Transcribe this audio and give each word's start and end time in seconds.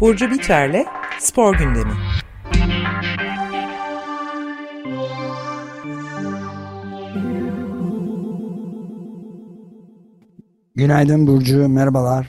Burcu 0.00 0.30
Biterle 0.30 0.86
Spor 1.18 1.58
Gündemi. 1.58 1.92
Günaydın 10.74 11.26
Burcu, 11.26 11.68
merhabalar. 11.68 12.28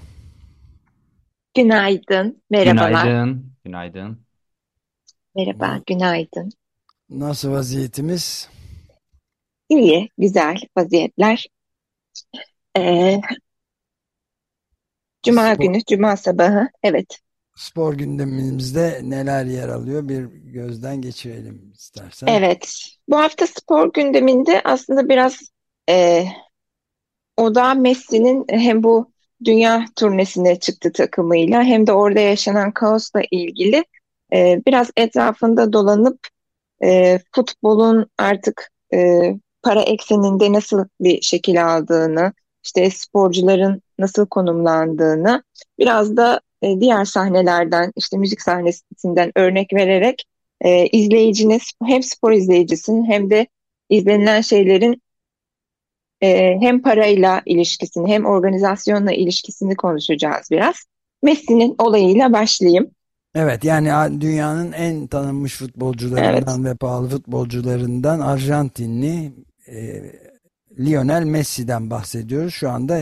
Günaydın, 1.56 2.42
merhabalar. 2.50 3.06
Günaydın, 3.06 3.54
günaydın. 3.66 4.20
Merhaba, 5.36 5.80
günaydın. 5.88 6.52
Nasıl 7.10 7.52
vaziyetimiz? 7.52 8.50
İyi, 9.70 10.10
güzel 10.18 10.58
vaziyetler. 10.78 11.48
Ee, 12.78 13.22
Cuma 15.24 15.54
Spor, 15.54 15.64
günü, 15.64 15.80
Cuma 15.90 16.18
sabahı, 16.18 16.70
evet. 16.84 17.20
spor 17.56 17.94
gündemimizde 17.94 19.02
neler 19.04 19.46
yer 19.46 19.70
alıyor 19.70 20.10
bir 20.10 20.24
gözden 20.26 21.02
geçirelim 21.02 21.72
istersen. 21.76 22.28
Evet, 22.28 22.76
bu 23.08 23.18
hafta 23.18 23.48
spor 23.48 23.94
gündeminde 23.94 24.62
aslında 24.64 25.10
biraz 25.10 25.40
e, 25.90 26.26
odağı 27.38 27.76
Messi'nin 27.76 28.46
hem 28.50 28.84
bu 28.84 29.12
dünya 29.46 29.86
turnesine 29.96 30.60
çıktı 30.60 30.92
takımıyla 30.92 31.64
hem 31.64 31.88
de 31.88 31.94
orada 31.94 32.20
yaşanan 32.20 32.72
kaosla 32.72 33.22
ilgili 33.32 33.86
e, 34.34 34.62
biraz 34.68 34.92
etrafında 34.98 35.74
dolanıp 35.74 36.20
e, 36.84 37.20
futbolun 37.36 38.10
artık 38.18 38.72
e, 38.94 39.34
para 39.64 39.82
ekseninde 39.82 40.54
nasıl 40.54 40.86
bir 41.02 41.22
şekil 41.22 41.76
aldığını, 41.76 42.34
işte 42.64 42.90
sporcuların 42.90 43.82
nasıl 44.00 44.26
konumlandığını, 44.26 45.44
biraz 45.80 46.18
da 46.18 46.42
e, 46.62 46.80
diğer 46.80 47.06
sahnelerden, 47.06 47.92
işte 47.96 48.18
müzik 48.18 48.42
sahnesinden 48.42 49.32
örnek 49.36 49.74
vererek 49.74 50.26
e, 50.62 50.88
izleyicinin 50.88 51.62
hem 51.86 52.04
spor 52.04 52.32
izleyicisinin 52.32 53.06
hem 53.06 53.30
de 53.30 53.48
izlenilen 53.90 54.42
şeylerin 54.42 55.02
e, 56.22 56.58
hem 56.60 56.82
parayla 56.82 57.42
ilişkisini 57.46 58.12
hem 58.12 58.26
organizasyonla 58.26 59.12
ilişkisini 59.12 59.76
konuşacağız 59.76 60.48
biraz. 60.52 60.76
Messi'nin 61.24 61.76
olayıyla 61.78 62.34
başlayayım. 62.34 62.92
Evet 63.36 63.64
yani 63.64 64.22
dünyanın 64.22 64.72
en 64.72 65.08
tanınmış 65.08 65.58
futbolcularından 65.58 66.64
Evet. 66.64 66.74
ve 66.74 66.76
pahalı 66.76 67.10
futbolcularından 67.10 68.20
Arjantinli 68.20 69.34
e, 69.72 70.12
Lionel 70.80 71.24
Messi'den 71.24 71.90
bahsediyoruz. 71.90 72.54
Şu 72.54 72.70
anda 72.70 73.02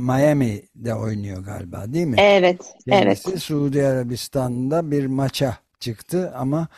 Miami'de 0.00 0.94
oynuyor 0.94 1.44
galiba 1.44 1.84
değil 1.92 2.06
mi? 2.06 2.16
Evet, 2.18 2.60
evet. 2.86 3.22
Kendisi 3.22 3.40
Suudi 3.40 3.86
Arabistan'da 3.86 4.90
bir 4.90 5.06
maça 5.06 5.58
çıktı 5.80 6.32
ama 6.36 6.68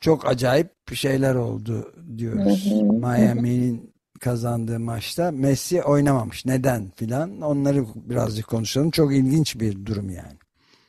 çok 0.00 0.26
acayip 0.26 0.94
şeyler 0.94 1.34
oldu 1.34 1.92
diyoruz. 2.18 2.72
Miami'nin 2.82 3.92
kazandığı 4.20 4.80
maçta 4.80 5.30
Messi 5.30 5.82
oynamamış. 5.82 6.46
Neden 6.46 6.90
filan 6.96 7.40
onları 7.40 7.84
birazcık 7.94 8.48
konuşalım. 8.48 8.90
Çok 8.90 9.14
ilginç 9.14 9.60
bir 9.60 9.86
durum 9.86 10.10
yani. 10.10 10.36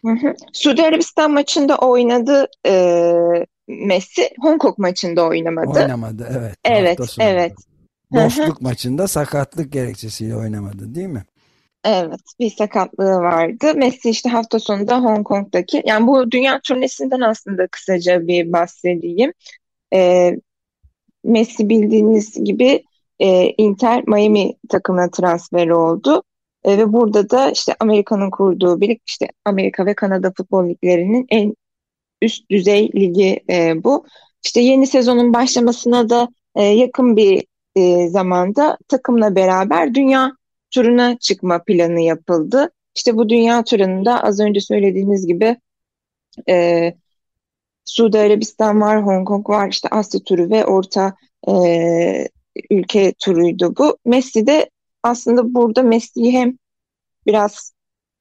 Hı 0.05 0.27
hı. 0.27 0.33
Suudi 0.53 0.83
Arabistan 0.83 1.31
maçında 1.31 1.77
oynadı 1.77 2.47
e, 2.65 3.13
Messi, 3.67 4.29
Hong 4.39 4.61
Kong 4.61 4.77
maçında 4.77 5.27
oynamadı. 5.27 5.79
Oynamadı 5.79 6.29
evet 6.31 6.57
Evet, 6.65 6.99
evet. 7.19 7.53
Dostluk 8.13 8.61
maçında 8.61 9.07
sakatlık 9.07 9.71
gerekçesiyle 9.71 10.35
oynamadı 10.35 10.95
değil 10.95 11.07
mi? 11.07 11.23
Evet, 11.85 12.19
bir 12.39 12.49
sakatlığı 12.49 13.19
vardı. 13.19 13.75
Messi 13.75 14.09
işte 14.09 14.29
hafta 14.29 14.59
sonunda 14.59 14.99
Hong 14.99 15.27
Kong'daki, 15.27 15.83
yani 15.85 16.07
bu 16.07 16.31
dünya 16.31 16.59
turnesinden 16.63 17.21
aslında 17.21 17.67
kısaca 17.67 18.27
bir 18.27 18.53
bahsedeyim. 18.53 19.33
E, 19.93 20.31
Messi 21.23 21.69
bildiğiniz 21.69 22.43
gibi 22.43 22.83
e, 23.19 23.49
Inter 23.57 24.03
Miami 24.07 24.53
takımına 24.69 25.09
transfer 25.09 25.67
oldu. 25.67 26.23
E, 26.63 26.77
ve 26.77 26.93
burada 26.93 27.29
da 27.29 27.51
işte 27.51 27.75
Amerika'nın 27.79 28.29
kurduğu 28.29 28.81
bir 28.81 28.99
işte 29.07 29.27
Amerika 29.45 29.85
ve 29.85 29.93
Kanada 29.93 30.33
futbol 30.37 30.69
liglerinin 30.69 31.25
en 31.29 31.55
üst 32.23 32.49
düzey 32.49 32.89
ligi 32.95 33.43
e, 33.49 33.83
bu. 33.83 34.05
İşte 34.45 34.61
yeni 34.61 34.87
sezonun 34.87 35.33
başlamasına 35.33 36.09
da 36.09 36.27
e, 36.55 36.63
yakın 36.63 37.17
bir 37.17 37.45
e, 37.75 38.07
zamanda 38.09 38.77
takımla 38.87 39.35
beraber 39.35 39.93
dünya 39.93 40.31
turuna 40.71 41.17
çıkma 41.17 41.63
planı 41.63 42.01
yapıldı. 42.01 42.71
İşte 42.95 43.17
bu 43.17 43.29
dünya 43.29 43.63
turunda 43.63 44.23
az 44.23 44.39
önce 44.39 44.61
söylediğiniz 44.61 45.27
gibi 45.27 45.57
e, 46.49 46.93
Suudi 47.85 48.19
Arabistan 48.19 48.81
var, 48.81 49.05
Hong 49.05 49.27
Kong 49.27 49.49
var, 49.49 49.69
işte 49.69 49.89
Asya 49.91 50.19
turu 50.23 50.49
ve 50.49 50.65
orta 50.65 51.15
e, 51.47 52.27
ülke 52.69 53.13
turuydu 53.19 53.75
bu. 53.77 53.97
Messi 54.05 54.47
de 54.47 54.69
aslında 55.03 55.53
burada 55.53 55.83
Messi'yi 55.83 56.31
hem 56.31 56.57
biraz 57.27 57.73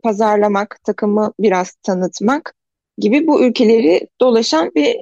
pazarlamak, 0.02 0.78
takımı 0.84 1.32
biraz 1.40 1.72
tanıtmak 1.72 2.54
gibi 2.98 3.26
bu 3.26 3.44
ülkeleri 3.44 4.08
dolaşan 4.20 4.70
bir 4.74 4.96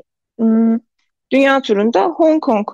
dünya 1.32 1.62
turunda 1.62 2.04
Hong 2.04 2.42
Kong 2.42 2.68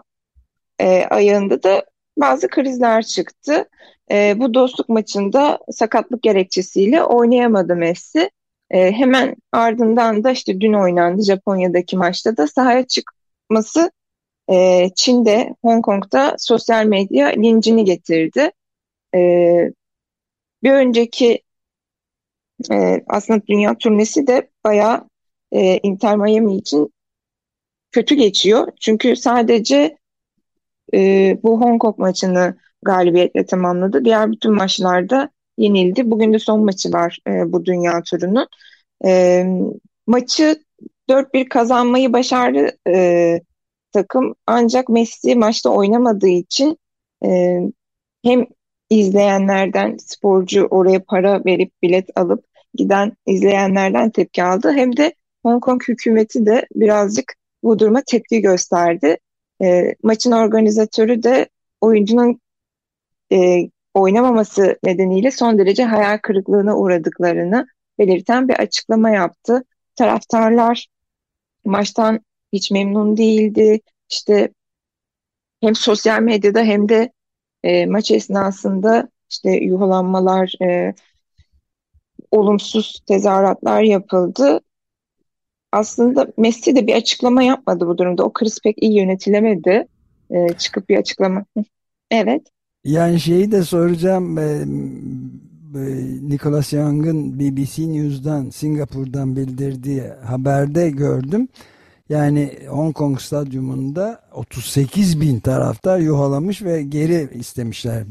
e, 0.80 1.04
ayağında 1.04 1.62
da 1.62 1.84
bazı 2.16 2.48
krizler 2.48 3.02
çıktı. 3.02 3.68
E, 4.10 4.34
bu 4.38 4.54
dostluk 4.54 4.88
maçında 4.88 5.58
sakatlık 5.70 6.22
gerekçesiyle 6.22 7.02
oynayamadı 7.02 7.76
Messi. 7.76 8.30
E, 8.70 8.92
hemen 8.92 9.36
ardından 9.52 10.24
da 10.24 10.30
işte 10.30 10.60
dün 10.60 10.72
oynandı 10.72 11.22
Japonya'daki 11.22 11.96
maçta 11.96 12.36
da 12.36 12.46
sahaya 12.46 12.86
çıkması 12.86 13.90
e, 14.50 14.88
Çin'de, 14.94 15.54
Hong 15.62 15.84
Kong'da 15.84 16.36
sosyal 16.38 16.86
medya 16.86 17.26
lincini 17.28 17.84
getirdi. 17.84 18.50
Bir 20.62 20.72
önceki 20.72 21.42
e, 22.72 23.04
aslında 23.08 23.46
dünya 23.46 23.78
turnesi 23.78 24.26
de 24.26 24.50
bayağı 24.64 25.08
e, 25.52 25.78
Inter 25.82 26.16
Miami 26.16 26.56
için 26.56 26.92
kötü 27.92 28.14
geçiyor. 28.14 28.68
Çünkü 28.80 29.16
sadece 29.16 29.98
e, 30.94 31.38
bu 31.42 31.60
Hong 31.60 31.82
Kong 31.82 31.98
maçını 31.98 32.56
galibiyetle 32.82 33.46
tamamladı. 33.46 34.04
Diğer 34.04 34.32
bütün 34.32 34.52
maçlarda 34.52 35.30
yenildi. 35.58 36.10
Bugün 36.10 36.32
de 36.32 36.38
son 36.38 36.64
maçı 36.64 36.92
var 36.92 37.18
e, 37.28 37.52
bu 37.52 37.64
dünya 37.64 38.02
turunun. 38.02 38.46
E, 39.04 39.44
maçı 40.06 40.56
4-1 41.08 41.48
kazanmayı 41.48 42.12
başardı 42.12 42.78
e, 42.88 43.40
takım. 43.92 44.34
Ancak 44.46 44.88
Messi 44.88 45.34
maçta 45.34 45.70
oynamadığı 45.70 46.28
için 46.28 46.78
e, 47.24 47.60
hem 48.24 48.46
izleyenlerden 48.90 49.96
sporcu 49.96 50.66
oraya 50.70 51.04
para 51.04 51.44
verip 51.44 51.82
bilet 51.82 52.08
alıp 52.16 52.44
giden 52.74 53.16
izleyenlerden 53.26 54.10
tepki 54.10 54.44
aldı. 54.44 54.72
Hem 54.72 54.96
de 54.96 55.14
Hong 55.42 55.62
Kong 55.62 55.82
hükümeti 55.88 56.46
de 56.46 56.66
birazcık 56.74 57.34
bu 57.62 57.78
duruma 57.78 58.02
tepki 58.06 58.40
gösterdi. 58.40 59.18
E, 59.62 59.94
maçın 60.02 60.32
organizatörü 60.32 61.22
de 61.22 61.48
oyuncunun 61.80 62.40
e, 63.32 63.70
oynamaması 63.94 64.78
nedeniyle 64.84 65.30
son 65.30 65.58
derece 65.58 65.84
hayal 65.84 66.18
kırıklığına 66.18 66.76
uğradıklarını 66.76 67.66
belirten 67.98 68.48
bir 68.48 68.54
açıklama 68.54 69.10
yaptı. 69.10 69.64
Taraftarlar 69.96 70.86
maçtan 71.64 72.20
hiç 72.52 72.70
memnun 72.70 73.16
değildi. 73.16 73.80
İşte 74.10 74.50
hem 75.60 75.74
sosyal 75.74 76.22
medyada 76.22 76.62
hem 76.62 76.88
de 76.88 77.12
e, 77.66 77.86
maç 77.86 78.10
esnasında 78.10 79.08
işte 79.30 79.50
yuhalanmalar, 79.50 80.54
e, 80.62 80.94
olumsuz 82.30 83.00
tezahüratlar 83.06 83.82
yapıldı. 83.82 84.60
Aslında 85.72 86.26
Messi 86.36 86.76
de 86.76 86.86
bir 86.86 86.94
açıklama 86.94 87.42
yapmadı 87.42 87.86
bu 87.86 87.98
durumda. 87.98 88.24
O 88.24 88.32
kriz 88.32 88.60
pek 88.64 88.82
iyi 88.82 88.96
yönetilemedi. 88.96 89.86
E, 90.30 90.48
çıkıp 90.58 90.88
bir 90.88 90.96
açıklama. 90.96 91.44
Evet. 92.10 92.42
Yani 92.84 93.20
şeyi 93.20 93.52
de 93.52 93.62
soracağım. 93.62 94.38
e, 94.38 94.42
e, 95.74 95.80
Nicholas 96.28 96.72
Young'ın 96.72 97.38
BBC 97.40 97.88
News'dan 97.88 98.50
Singapur'dan 98.50 99.36
bildirdiği 99.36 100.02
haberde 100.02 100.90
gördüm. 100.90 101.48
Yani 102.08 102.58
Hong 102.68 102.94
Kong 102.94 103.20
stadyumunda 103.20 104.20
38 104.32 105.20
bin 105.20 105.40
taraftar 105.40 105.98
yuhalamış 105.98 106.62
ve 106.62 106.82
geri 106.82 107.30
istemişler 107.34 108.04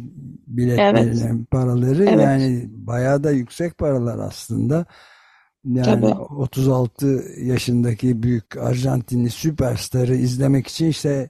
biletlerini, 0.48 1.46
paraları. 1.46 2.04
Evet. 2.04 2.22
Yani 2.22 2.70
bayağı 2.70 3.24
da 3.24 3.32
yüksek 3.32 3.78
paralar 3.78 4.20
aslında. 4.20 4.86
Yani 5.66 5.86
Tabii. 5.86 6.06
36 6.06 7.24
yaşındaki 7.38 8.24
büyük 8.24 8.58
Arjantinli 8.58 9.30
süperstarı 9.30 10.16
izlemek 10.16 10.68
için 10.68 10.86
işte 10.86 11.30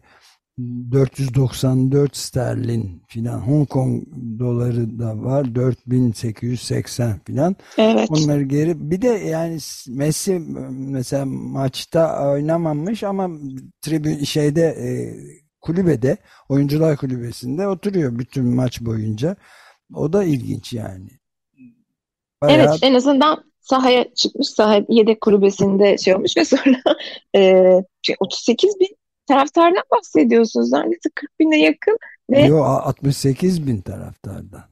494 0.58 2.18
sterlin 2.18 3.04
filan. 3.08 3.40
Hong 3.40 3.70
Kong 3.70 4.04
doları 4.40 5.00
da 5.00 5.24
var 5.24 5.56
4880 5.56 7.20
filan. 7.26 7.56
Evet. 7.78 8.10
onları 8.12 8.44
geri 8.44 8.92
bir 8.92 9.02
de 9.02 9.08
yani 9.08 9.58
Messi 9.88 10.40
mesela 10.70 11.26
maçta 11.26 12.30
oynamamış 12.32 13.04
ama 13.04 13.30
tribün 13.82 14.24
şeyde 14.24 14.62
e, 14.62 14.88
kulübede 15.62 16.18
oyuncular 16.50 16.98
kulübesinde 16.98 17.68
oturuyor 17.68 18.20
bütün 18.20 18.46
maç 18.46 18.82
boyunca. 18.82 19.36
O 19.94 20.14
da 20.14 20.24
ilginç 20.24 20.74
yani. 20.74 21.10
Evet 22.44 22.66
bayağı 22.66 22.78
en 22.82 22.94
azından 22.94 23.44
sahaya 23.62 24.14
çıkmış 24.14 24.48
saha 24.48 24.82
yedek 24.90 25.22
kulübesinde 25.22 25.98
şey 25.98 26.16
olmuş 26.16 26.38
ve 26.38 26.46
sonra 26.46 26.82
e, 27.36 27.84
38 28.20 28.80
bin 28.80 28.95
taraftardan 29.26 29.84
bahsediyorsunuz. 29.92 30.72
Neredeyse 30.72 31.10
40 31.16 31.40
bine 31.40 31.62
yakın 31.62 31.98
ve 32.32 32.42
yo 32.42 32.64
68 32.64 33.68
bin 33.68 33.82
taraftardan. 33.82 34.64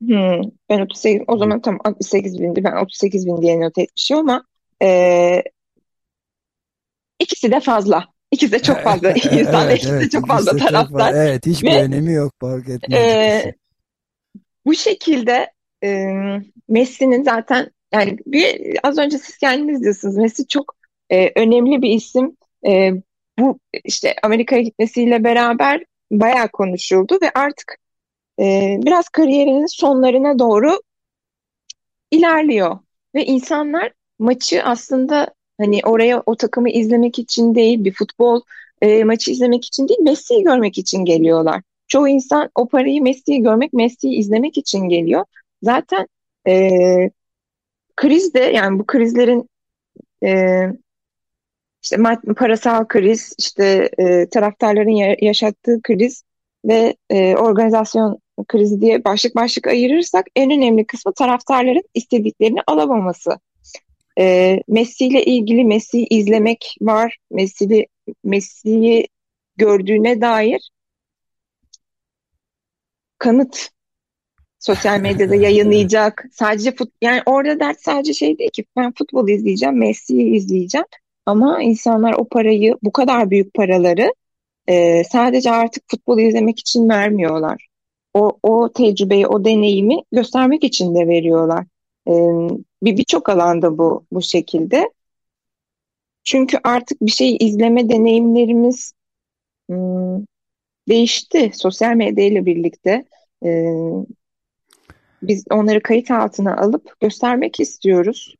Hmm, 0.00 0.42
ben 0.70 0.80
38 0.80 1.22
o 1.26 1.38
zaman 1.38 1.60
tam 1.60 1.78
68 1.84 2.40
bindi. 2.40 2.64
Ben 2.64 2.84
38 2.84 3.26
bin 3.26 3.42
diye 3.42 3.60
not 3.60 3.78
etmişim 3.78 4.16
ama 4.16 4.44
e, 4.82 5.42
ikisi 7.18 7.52
de 7.52 7.60
fazla. 7.60 8.04
İkisi 8.30 8.52
de 8.52 8.62
çok 8.62 8.80
fazla. 8.84 9.10
İnsan 9.10 9.68
ve 9.68 9.72
evet 9.72 9.76
ikisi 9.76 9.92
de 9.92 9.96
evet 9.96 10.10
çok 10.10 10.26
fazla 10.26 10.54
de 10.54 10.58
çok 10.58 10.70
fazla. 10.70 10.98
taraftar. 10.98 11.14
Evet 11.14 11.46
hiçbir 11.46 11.70
ve 11.70 11.82
önemi 11.82 12.12
yok 12.12 12.32
fark 12.40 12.68
etmez 12.68 13.00
e, 13.00 13.54
bu 14.66 14.74
şekilde 14.74 15.52
e, 15.84 16.06
Messi'nin 16.68 17.24
zaten 17.24 17.70
yani 17.92 18.18
bir 18.26 18.76
az 18.82 18.98
önce 18.98 19.18
siz 19.18 19.38
kendiniz 19.38 19.82
diyorsunuz. 19.82 20.16
Messi 20.16 20.46
çok 20.46 20.74
e, 21.10 21.40
önemli 21.40 21.82
bir 21.82 21.90
isim. 21.90 22.36
E, 22.66 22.92
bu 23.40 23.58
işte 23.84 24.14
Amerika'ya 24.22 24.62
gitmesiyle 24.62 25.24
beraber 25.24 25.84
bayağı 26.10 26.48
konuşuldu 26.48 27.18
ve 27.22 27.30
artık 27.34 27.78
e, 28.40 28.76
biraz 28.82 29.08
kariyerinin 29.08 29.66
sonlarına 29.66 30.38
doğru 30.38 30.80
ilerliyor. 32.10 32.78
Ve 33.14 33.24
insanlar 33.24 33.92
maçı 34.18 34.62
aslında 34.64 35.34
hani 35.60 35.80
oraya 35.84 36.22
o 36.26 36.36
takımı 36.36 36.70
izlemek 36.70 37.18
için 37.18 37.54
değil, 37.54 37.84
bir 37.84 37.92
futbol 37.92 38.40
e, 38.82 39.04
maçı 39.04 39.30
izlemek 39.30 39.64
için 39.64 39.88
değil, 39.88 40.00
Messi'yi 40.00 40.42
görmek 40.42 40.78
için 40.78 41.04
geliyorlar. 41.04 41.62
Çoğu 41.88 42.08
insan 42.08 42.50
o 42.54 42.68
parayı 42.68 43.02
Messi'yi 43.02 43.42
görmek, 43.42 43.72
Messi'yi 43.72 44.18
izlemek 44.18 44.58
için 44.58 44.88
geliyor. 44.88 45.24
Zaten 45.62 46.08
e, 46.48 46.70
kriz 47.96 48.32
yani 48.34 48.78
bu 48.78 48.86
krizlerin 48.86 49.48
e, 50.24 50.62
işte 51.82 51.96
parasal 52.36 52.86
kriz, 52.88 53.34
işte 53.38 53.90
e, 53.98 54.28
taraftarların 54.28 54.90
ya- 54.90 55.16
yaşattığı 55.20 55.82
kriz 55.82 56.22
ve 56.64 56.96
e, 57.10 57.34
organizasyon 57.36 58.18
krizi 58.48 58.80
diye 58.80 59.04
başlık 59.04 59.34
başlık 59.36 59.66
ayırırsak 59.66 60.26
en 60.36 60.50
önemli 60.50 60.86
kısmı 60.86 61.12
taraftarların 61.14 61.84
istediklerini 61.94 62.60
alamaması. 62.66 63.30
E, 64.18 64.56
Messi 64.68 65.06
ile 65.06 65.24
ilgili 65.24 65.64
Messi'yi 65.64 66.06
izlemek 66.10 66.76
var. 66.80 67.18
Messi'yi 67.30 67.86
Messi'yi 68.24 69.08
gördüğüne 69.56 70.20
dair 70.20 70.70
kanıt 73.18 73.70
sosyal 74.58 75.00
medyada 75.00 75.34
yayınlayacak. 75.46 76.24
Sadece 76.32 76.74
fut 76.74 76.92
yani 77.02 77.22
orada 77.26 77.60
dert 77.60 77.80
sadece 77.80 78.12
şey 78.12 78.38
değil 78.38 78.50
ki 78.50 78.64
ben 78.76 78.92
futbol 78.98 79.28
izleyeceğim, 79.28 79.78
Messi'yi 79.78 80.34
izleyeceğim. 80.36 80.86
Ama 81.26 81.62
insanlar 81.62 82.12
o 82.12 82.28
parayı, 82.28 82.76
bu 82.82 82.92
kadar 82.92 83.30
büyük 83.30 83.54
paraları 83.54 84.14
e, 84.68 85.04
sadece 85.04 85.50
artık 85.50 85.84
futbol 85.90 86.18
izlemek 86.18 86.60
için 86.60 86.88
vermiyorlar. 86.88 87.66
O, 88.14 88.38
o 88.42 88.72
tecrübeyi, 88.72 89.26
o 89.26 89.44
deneyimi 89.44 89.96
göstermek 90.12 90.64
için 90.64 90.94
de 90.94 91.08
veriyorlar. 91.08 91.66
E, 92.08 92.12
bir 92.82 92.96
birçok 92.96 93.28
alanda 93.28 93.78
bu 93.78 94.04
bu 94.12 94.22
şekilde. 94.22 94.90
Çünkü 96.24 96.58
artık 96.64 97.00
bir 97.00 97.10
şey 97.10 97.36
izleme 97.40 97.88
deneyimlerimiz 97.88 98.92
hmm, 99.70 100.24
değişti 100.88 101.50
sosyal 101.54 101.94
medya 101.94 102.24
ile 102.24 102.46
birlikte. 102.46 103.04
E, 103.44 103.74
biz 105.22 105.44
onları 105.50 105.82
kayıt 105.82 106.10
altına 106.10 106.56
alıp 106.56 107.00
göstermek 107.00 107.60
istiyoruz. 107.60 108.34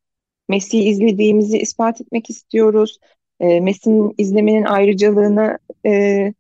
Messi'yi 0.51 0.85
izlediğimizi 0.85 1.59
ispat 1.59 2.01
etmek 2.01 2.31
istiyoruz. 2.31 2.99
E, 3.41 3.61
Messi'nin 3.61 4.15
izlemenin 4.19 4.65
ayrıcalığına 4.65 5.59
e, 5.87 6.33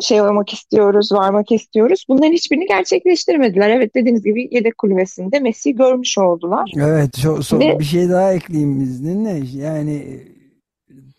şey 0.00 0.22
olmak 0.22 0.52
istiyoruz, 0.52 1.12
varmak 1.12 1.52
istiyoruz. 1.52 2.04
Bunların 2.08 2.32
hiçbirini 2.32 2.66
gerçekleştirmediler. 2.66 3.70
Evet 3.70 3.94
dediğiniz 3.94 4.22
gibi 4.22 4.48
yedek 4.50 4.78
kulübesinde 4.78 5.40
Messi'yi 5.40 5.76
görmüş 5.76 6.18
oldular. 6.18 6.72
Evet, 6.76 7.18
so- 7.18 7.42
so- 7.42 7.60
Ve 7.60 7.78
bir 7.78 7.84
şey 7.84 8.08
daha 8.08 8.32
ekleyeyim 8.32 8.80
izninle. 8.80 9.62
Yani 9.66 9.94
e, 9.94 10.14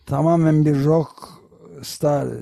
tamamen 0.06 0.66
bir 0.66 0.84
rock 0.84 1.10
star 1.82 2.26
e, 2.26 2.38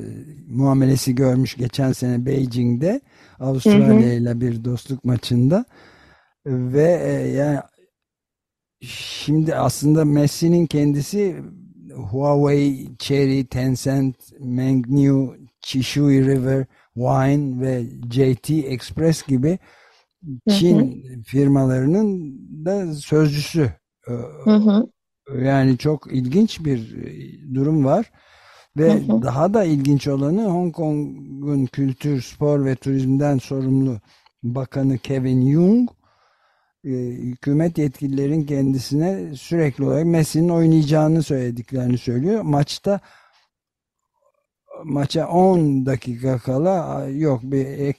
muamelesi 0.51 1.15
görmüş 1.15 1.57
geçen 1.57 1.93
sene 1.93 2.27
Beijing'de 2.27 3.01
Avustralya 3.41 4.13
ile 4.15 4.41
bir 4.41 4.65
dostluk 4.65 5.05
maçında 5.05 5.65
ve 6.47 7.01
e, 7.05 7.29
yani 7.29 7.59
şimdi 8.83 9.55
aslında 9.55 10.05
Messi'nin 10.05 10.67
kendisi 10.67 11.37
Huawei, 11.97 12.89
Chery, 12.99 13.45
Tencent, 13.47 14.17
Mengniu, 14.41 15.37
Chishui 15.61 16.27
River, 16.27 16.67
Wine 16.95 17.61
ve 17.61 17.85
JT 18.11 18.51
Express 18.67 19.23
gibi 19.27 19.59
hı 20.47 20.51
hı, 20.69 20.89
Çin 20.89 21.03
firmalarının 21.25 22.39
da 22.67 22.95
sözcüsü. 22.95 23.73
Ee, 24.09 24.13
hı 24.47 24.51
hı, 24.55 24.91
Yani 25.43 25.79
çok 25.79 26.13
ilginç 26.13 26.65
bir 26.65 26.97
durum 27.55 27.85
var. 27.85 28.11
hı 28.87 28.91
Ve 28.91 29.03
hı, 29.09 29.23
daha 29.23 29.55
da 29.55 29.65
ilginç 29.65 30.09
olanı 30.09 30.45
Hong 30.47 30.75
Kong'un 30.75 31.67
kültür, 31.67 32.23
spor 32.23 32.65
ve 32.65 32.77
turizmden 32.77 33.39
sorumlu 33.39 34.01
bakanı 34.43 34.99
Kevin 34.99 35.41
Young 35.43 35.91
e, 36.85 36.91
hükümet 36.91 37.79
yetkililerin 37.79 38.47
kendisine 38.47 39.35
sürekli 39.35 39.85
olarak 39.85 40.07
Messi'nin 40.07 40.49
oynayacağını 40.49 41.23
söylediklerini 41.23 41.99
söylüyor. 41.99 42.43
Maçta 42.43 43.01
maça 44.85 45.29
10 45.29 45.87
dakika 45.87 46.39
kala 46.39 47.07
yok 47.09 47.41
bir 47.43 47.67
ek 47.67 47.99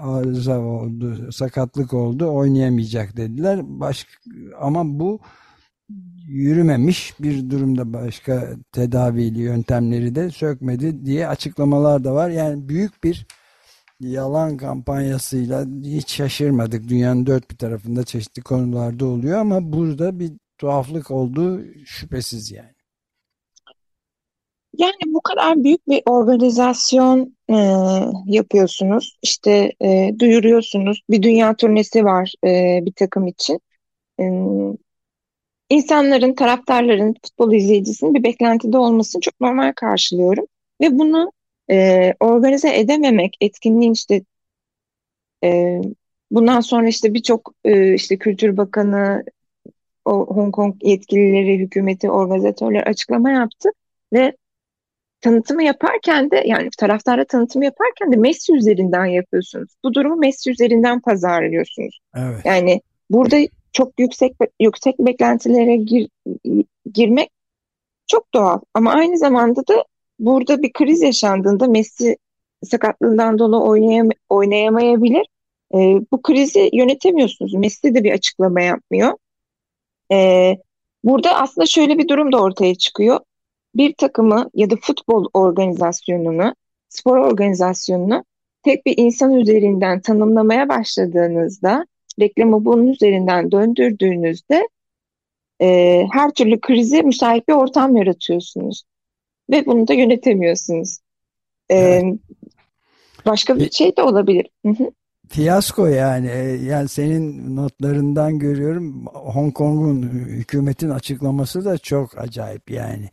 arıza 0.00 0.60
oldu, 0.60 1.32
sakatlık 1.32 1.94
oldu, 1.94 2.30
oynayamayacak 2.30 3.16
dediler. 3.16 3.60
Baş, 3.62 4.06
ama 4.60 5.00
bu 5.00 5.20
yürümemiş 6.26 7.14
bir 7.20 7.50
durumda 7.50 7.92
başka 7.92 8.48
tedavili 8.72 9.40
yöntemleri 9.40 10.14
de 10.14 10.30
sökmedi 10.30 11.06
diye 11.06 11.28
açıklamalar 11.28 12.04
da 12.04 12.14
var. 12.14 12.30
Yani 12.30 12.68
büyük 12.68 13.04
bir 13.04 13.26
yalan 14.00 14.56
kampanyasıyla 14.56 15.66
hiç 15.84 16.10
şaşırmadık. 16.10 16.88
Dünyanın 16.88 17.26
dört 17.26 17.50
bir 17.50 17.56
tarafında 17.56 18.04
çeşitli 18.04 18.42
konularda 18.42 19.06
oluyor 19.06 19.38
ama 19.38 19.72
burada 19.72 20.18
bir 20.20 20.32
tuhaflık 20.58 21.10
olduğu 21.10 21.64
şüphesiz 21.84 22.52
yani. 22.52 22.76
Yani 24.78 25.14
bu 25.14 25.20
kadar 25.20 25.64
büyük 25.64 25.88
bir 25.88 26.02
organizasyon 26.06 27.36
e, 27.50 27.56
yapıyorsunuz. 28.26 29.18
İşte 29.22 29.72
e, 29.82 30.10
duyuruyorsunuz. 30.18 31.02
Bir 31.10 31.22
dünya 31.22 31.56
turnesi 31.56 32.04
var 32.04 32.32
e, 32.44 32.80
bir 32.82 32.92
takım 32.92 33.26
için. 33.26 33.60
E, 34.20 34.24
insanların, 35.70 36.34
taraftarların, 36.34 37.14
futbol 37.24 37.52
izleyicisinin 37.52 38.14
bir 38.14 38.24
beklentide 38.24 38.78
olmasını 38.78 39.20
çok 39.20 39.40
normal 39.40 39.72
karşılıyorum. 39.76 40.46
Ve 40.80 40.98
bunu 40.98 41.32
e, 41.70 42.14
organize 42.20 42.76
edememek, 42.76 43.36
etkinliğin 43.40 43.92
işte 43.92 44.22
e, 45.44 45.80
bundan 46.30 46.60
sonra 46.60 46.88
işte 46.88 47.14
birçok 47.14 47.54
e, 47.64 47.94
işte 47.94 48.16
Kültür 48.16 48.56
Bakanı, 48.56 49.24
o 50.04 50.26
Hong 50.26 50.54
Kong 50.54 50.74
yetkilileri, 50.82 51.58
hükümeti, 51.58 52.10
organizatörler 52.10 52.82
açıklama 52.82 53.30
yaptı 53.30 53.68
ve 54.12 54.36
tanıtımı 55.20 55.62
yaparken 55.62 56.30
de 56.30 56.42
yani 56.46 56.68
taraftara 56.78 57.24
tanıtımı 57.24 57.64
yaparken 57.64 58.12
de 58.12 58.16
Messi 58.16 58.54
üzerinden 58.54 59.06
yapıyorsunuz. 59.06 59.76
Bu 59.84 59.94
durumu 59.94 60.16
Messi 60.16 60.50
üzerinden 60.50 61.00
pazarlıyorsunuz. 61.00 62.00
Evet. 62.16 62.40
Yani 62.44 62.80
burada 63.10 63.36
çok 63.72 64.00
yüksek 64.00 64.36
yüksek 64.60 64.98
beklentilere 64.98 65.76
gir, 65.76 66.08
girmek 66.92 67.30
çok 68.06 68.34
doğal. 68.34 68.60
Ama 68.74 68.92
aynı 68.92 69.18
zamanda 69.18 69.66
da 69.66 69.84
burada 70.18 70.62
bir 70.62 70.72
kriz 70.72 71.02
yaşandığında 71.02 71.66
Messi 71.66 72.16
sakatlığından 72.64 73.38
dolayı 73.38 73.62
oynayam 73.62 74.08
oynayamayabilir. 74.28 75.26
E, 75.74 75.78
bu 76.12 76.22
krizi 76.22 76.70
yönetemiyorsunuz. 76.72 77.54
Messi 77.54 77.94
de 77.94 78.04
bir 78.04 78.12
açıklama 78.12 78.60
yapmıyor. 78.60 79.12
E, 80.12 80.52
burada 81.04 81.34
aslında 81.40 81.66
şöyle 81.66 81.98
bir 81.98 82.08
durum 82.08 82.32
da 82.32 82.42
ortaya 82.42 82.74
çıkıyor. 82.74 83.20
bir 83.74 83.94
takımı 83.94 84.50
ya 84.54 84.70
da 84.70 84.74
futbol 84.82 85.26
organizasyonunu, 85.34 86.54
spor 86.88 87.18
organizasyonunu 87.18 88.24
tek 88.62 88.86
bir 88.86 88.94
insan 88.98 89.34
üzerinden 89.34 90.00
tanımlamaya 90.00 90.68
başladığınızda, 90.68 91.86
reklamı 92.20 92.64
bunun 92.64 92.86
üzerinden 92.86 93.52
döndürdüğünüzde 93.52 94.68
e, 95.62 96.02
her 96.12 96.30
türlü 96.30 96.60
krize 96.60 97.02
müsait 97.02 97.48
bir 97.48 97.52
ortam 97.52 97.96
yaratıyorsunuz. 97.96 98.82
Ve 99.50 99.66
bunu 99.66 99.88
da 99.88 99.94
yönetemiyorsunuz. 99.94 100.98
E, 101.70 101.76
evet. 101.76 102.18
Başka 103.26 103.56
bir 103.56 103.70
şey 103.70 103.96
de 103.96 104.02
olabilir. 104.02 104.46
Hı 104.66 104.72
hı. 104.72 104.90
Fiyasko 105.28 105.86
yani. 105.86 106.28
E, 106.28 106.38
yani 106.64 106.88
senin 106.88 107.56
notlarından 107.56 108.38
görüyorum 108.38 109.06
Hong 109.06 109.54
Kong'un 109.54 110.02
hükümetin 110.02 110.90
açıklaması 110.90 111.64
da 111.64 111.78
çok 111.78 112.18
acayip 112.18 112.70
yani. 112.70 113.10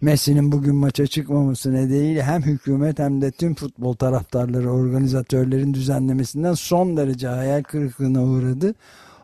Messi'nin 0.00 0.52
bugün 0.52 0.76
maça 0.76 1.06
çıkmaması 1.06 1.72
nedeniyle 1.74 2.22
hem 2.22 2.42
hükümet 2.42 2.98
hem 2.98 3.20
de 3.20 3.30
tüm 3.30 3.54
futbol 3.54 3.94
taraftarları, 3.94 4.72
organizatörlerin 4.72 5.74
düzenlemesinden 5.74 6.54
son 6.54 6.96
derece 6.96 7.28
hayal 7.28 7.62
kırıklığına 7.62 8.24
uğradı. 8.24 8.74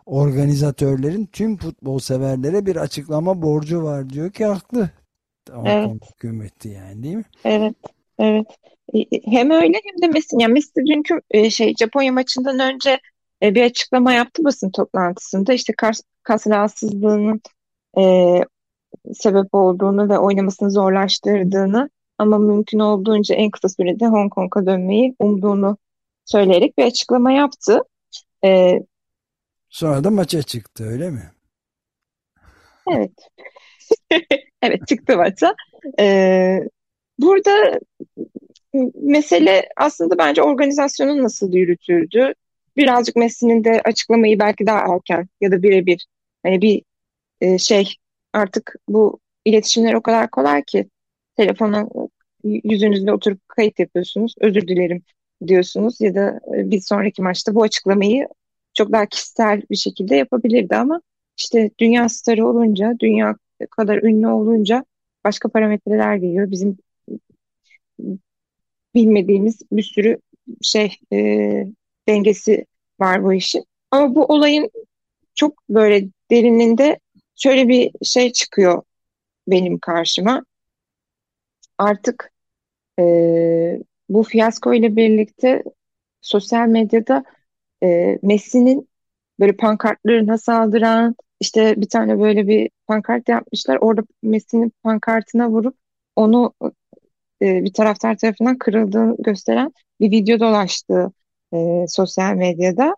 Organizatörlerin 0.06 1.26
tüm 1.26 1.56
futbol 1.56 1.98
severlere 1.98 2.66
bir 2.66 2.76
açıklama 2.76 3.42
borcu 3.42 3.82
var 3.82 4.10
diyor 4.10 4.30
ki 4.30 4.44
haklı. 4.44 4.90
Evet. 5.66 5.90
Hükümeti 6.14 6.68
yani 6.68 7.02
değil 7.02 7.16
mi? 7.16 7.24
Evet. 7.44 7.74
Evet. 8.18 8.46
E, 8.94 8.98
e, 8.98 9.06
hem 9.24 9.50
öyle 9.50 9.80
hem 9.84 10.02
de 10.02 10.06
Messi. 10.06 10.36
Yani 10.38 10.52
Messi 10.52 10.86
dünkü 10.86 11.20
e, 11.30 11.50
şey 11.50 11.74
Japonya 11.74 12.12
maçından 12.12 12.60
önce 12.60 13.00
bir 13.42 13.62
açıklama 13.62 14.12
yaptı 14.12 14.44
basın 14.44 14.70
toplantısında. 14.70 15.52
İşte 15.52 15.72
kas, 15.76 16.02
kas 16.22 16.46
rahatsızlığının 16.46 17.40
e, 17.98 18.02
sebep 19.12 19.54
olduğunu 19.54 20.08
ve 20.08 20.18
oynamasını 20.18 20.70
zorlaştırdığını 20.70 21.90
ama 22.18 22.38
mümkün 22.38 22.78
olduğunca 22.78 23.34
en 23.34 23.50
kısa 23.50 23.68
sürede 23.68 24.06
Hong 24.06 24.32
Kong'a 24.32 24.66
dönmeyi 24.66 25.14
umduğunu 25.18 25.76
söyleyerek 26.24 26.78
bir 26.78 26.84
açıklama 26.84 27.32
yaptı. 27.32 27.82
Ee, 28.44 28.80
Sonra 29.68 30.04
da 30.04 30.10
maça 30.10 30.42
çıktı 30.42 30.84
öyle 30.84 31.10
mi? 31.10 31.32
Evet. 32.86 33.12
evet 34.62 34.88
çıktı 34.88 35.16
maça. 35.16 35.54
Ee, 36.00 36.60
burada 37.18 37.80
mesele 38.94 39.68
aslında 39.76 40.18
bence 40.18 40.42
organizasyonun 40.42 41.22
nasıl 41.22 41.52
yürütüldü. 41.52 42.32
Birazcık 42.76 43.16
Messi'nin 43.16 43.64
de 43.64 43.80
açıklamayı 43.84 44.38
belki 44.38 44.66
daha 44.66 44.94
erken 44.94 45.28
ya 45.40 45.50
da 45.52 45.62
birebir 45.62 46.06
hani 46.42 46.62
bir 46.62 46.82
e, 47.40 47.58
şey 47.58 47.94
artık 48.32 48.74
bu 48.88 49.20
iletişimler 49.44 49.94
o 49.94 50.02
kadar 50.02 50.30
kolay 50.30 50.64
ki 50.64 50.88
telefona 51.36 51.88
yüzünüzle 52.44 53.12
oturup 53.12 53.48
kayıt 53.48 53.78
yapıyorsunuz. 53.78 54.34
Özür 54.40 54.68
dilerim 54.68 55.02
diyorsunuz 55.46 56.00
ya 56.00 56.14
da 56.14 56.40
e, 56.56 56.70
bir 56.70 56.80
sonraki 56.80 57.22
maçta 57.22 57.54
bu 57.54 57.62
açıklamayı 57.62 58.28
çok 58.74 58.92
daha 58.92 59.06
kişisel 59.06 59.62
bir 59.70 59.76
şekilde 59.76 60.16
yapabilirdi 60.16 60.76
ama 60.76 61.00
işte 61.38 61.70
dünya 61.78 62.08
starı 62.08 62.46
olunca, 62.46 62.94
dünya 63.00 63.36
kadar 63.66 64.02
ünlü 64.02 64.28
olunca 64.28 64.84
başka 65.24 65.48
parametreler 65.48 66.16
geliyor. 66.16 66.50
Bizim 66.50 66.78
bilmediğimiz 68.94 69.62
bir 69.72 69.82
sürü 69.82 70.18
şey 70.62 70.96
e, 71.12 71.18
dengesi 72.08 72.66
var 73.00 73.24
bu 73.24 73.32
işin. 73.34 73.64
Ama 73.90 74.14
bu 74.14 74.24
olayın 74.24 74.70
çok 75.34 75.68
böyle 75.68 76.08
derininde 76.30 76.98
şöyle 77.36 77.68
bir 77.68 77.92
şey 78.02 78.32
çıkıyor 78.32 78.82
benim 79.48 79.78
karşıma. 79.78 80.44
Artık 81.78 82.32
e, 82.98 83.02
bu 84.08 84.22
fiyasko 84.22 84.74
ile 84.74 84.96
birlikte 84.96 85.62
sosyal 86.20 86.68
medyada 86.68 87.24
e, 87.82 88.18
Messi'nin 88.22 88.88
böyle 89.40 89.56
pankartlarına 89.56 90.38
saldıran 90.38 91.16
işte 91.40 91.74
bir 91.76 91.88
tane 91.88 92.20
böyle 92.20 92.48
bir 92.48 92.70
pankart 92.90 93.28
yapmışlar. 93.28 93.78
Orada 93.80 94.02
Messi'nin 94.22 94.72
pankartına 94.82 95.50
vurup 95.50 95.76
onu 96.16 96.54
e, 97.42 97.64
bir 97.64 97.72
taraftar 97.72 98.16
tarafından 98.16 98.58
kırıldığını 98.58 99.16
gösteren 99.18 99.72
bir 100.00 100.10
video 100.10 100.40
dolaştı 100.40 101.12
e, 101.54 101.84
sosyal 101.88 102.34
medyada. 102.34 102.96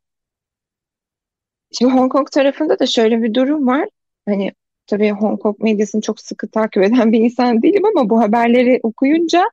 Şimdi 1.73 1.93
Hong 1.93 2.13
Kong 2.13 2.31
tarafında 2.31 2.79
da 2.79 2.87
şöyle 2.87 3.23
bir 3.23 3.35
durum 3.35 3.67
var. 3.67 3.89
Hani 4.29 4.53
tabii 4.87 5.11
Hong 5.11 5.41
Kong 5.41 5.59
medyasını 5.59 6.01
çok 6.01 6.21
sıkı 6.21 6.49
takip 6.49 6.83
eden 6.83 7.13
bir 7.13 7.21
insan 7.21 7.63
değilim 7.63 7.85
ama 7.85 8.11
bu 8.11 8.21
haberleri 8.21 8.81
okuyunca 8.83 9.45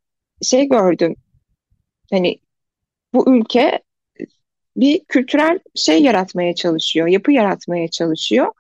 şey 0.41 0.69
gördüm. 0.69 1.15
Hani 2.11 2.39
bu 3.13 3.35
ülke 3.35 3.81
bir 4.77 4.99
kültürel 5.05 5.59
şey 5.75 6.03
yaratmaya 6.03 6.55
çalışıyor, 6.55 7.07
yapı 7.07 7.31
yaratmaya 7.31 7.87
çalışıyor 7.87 8.53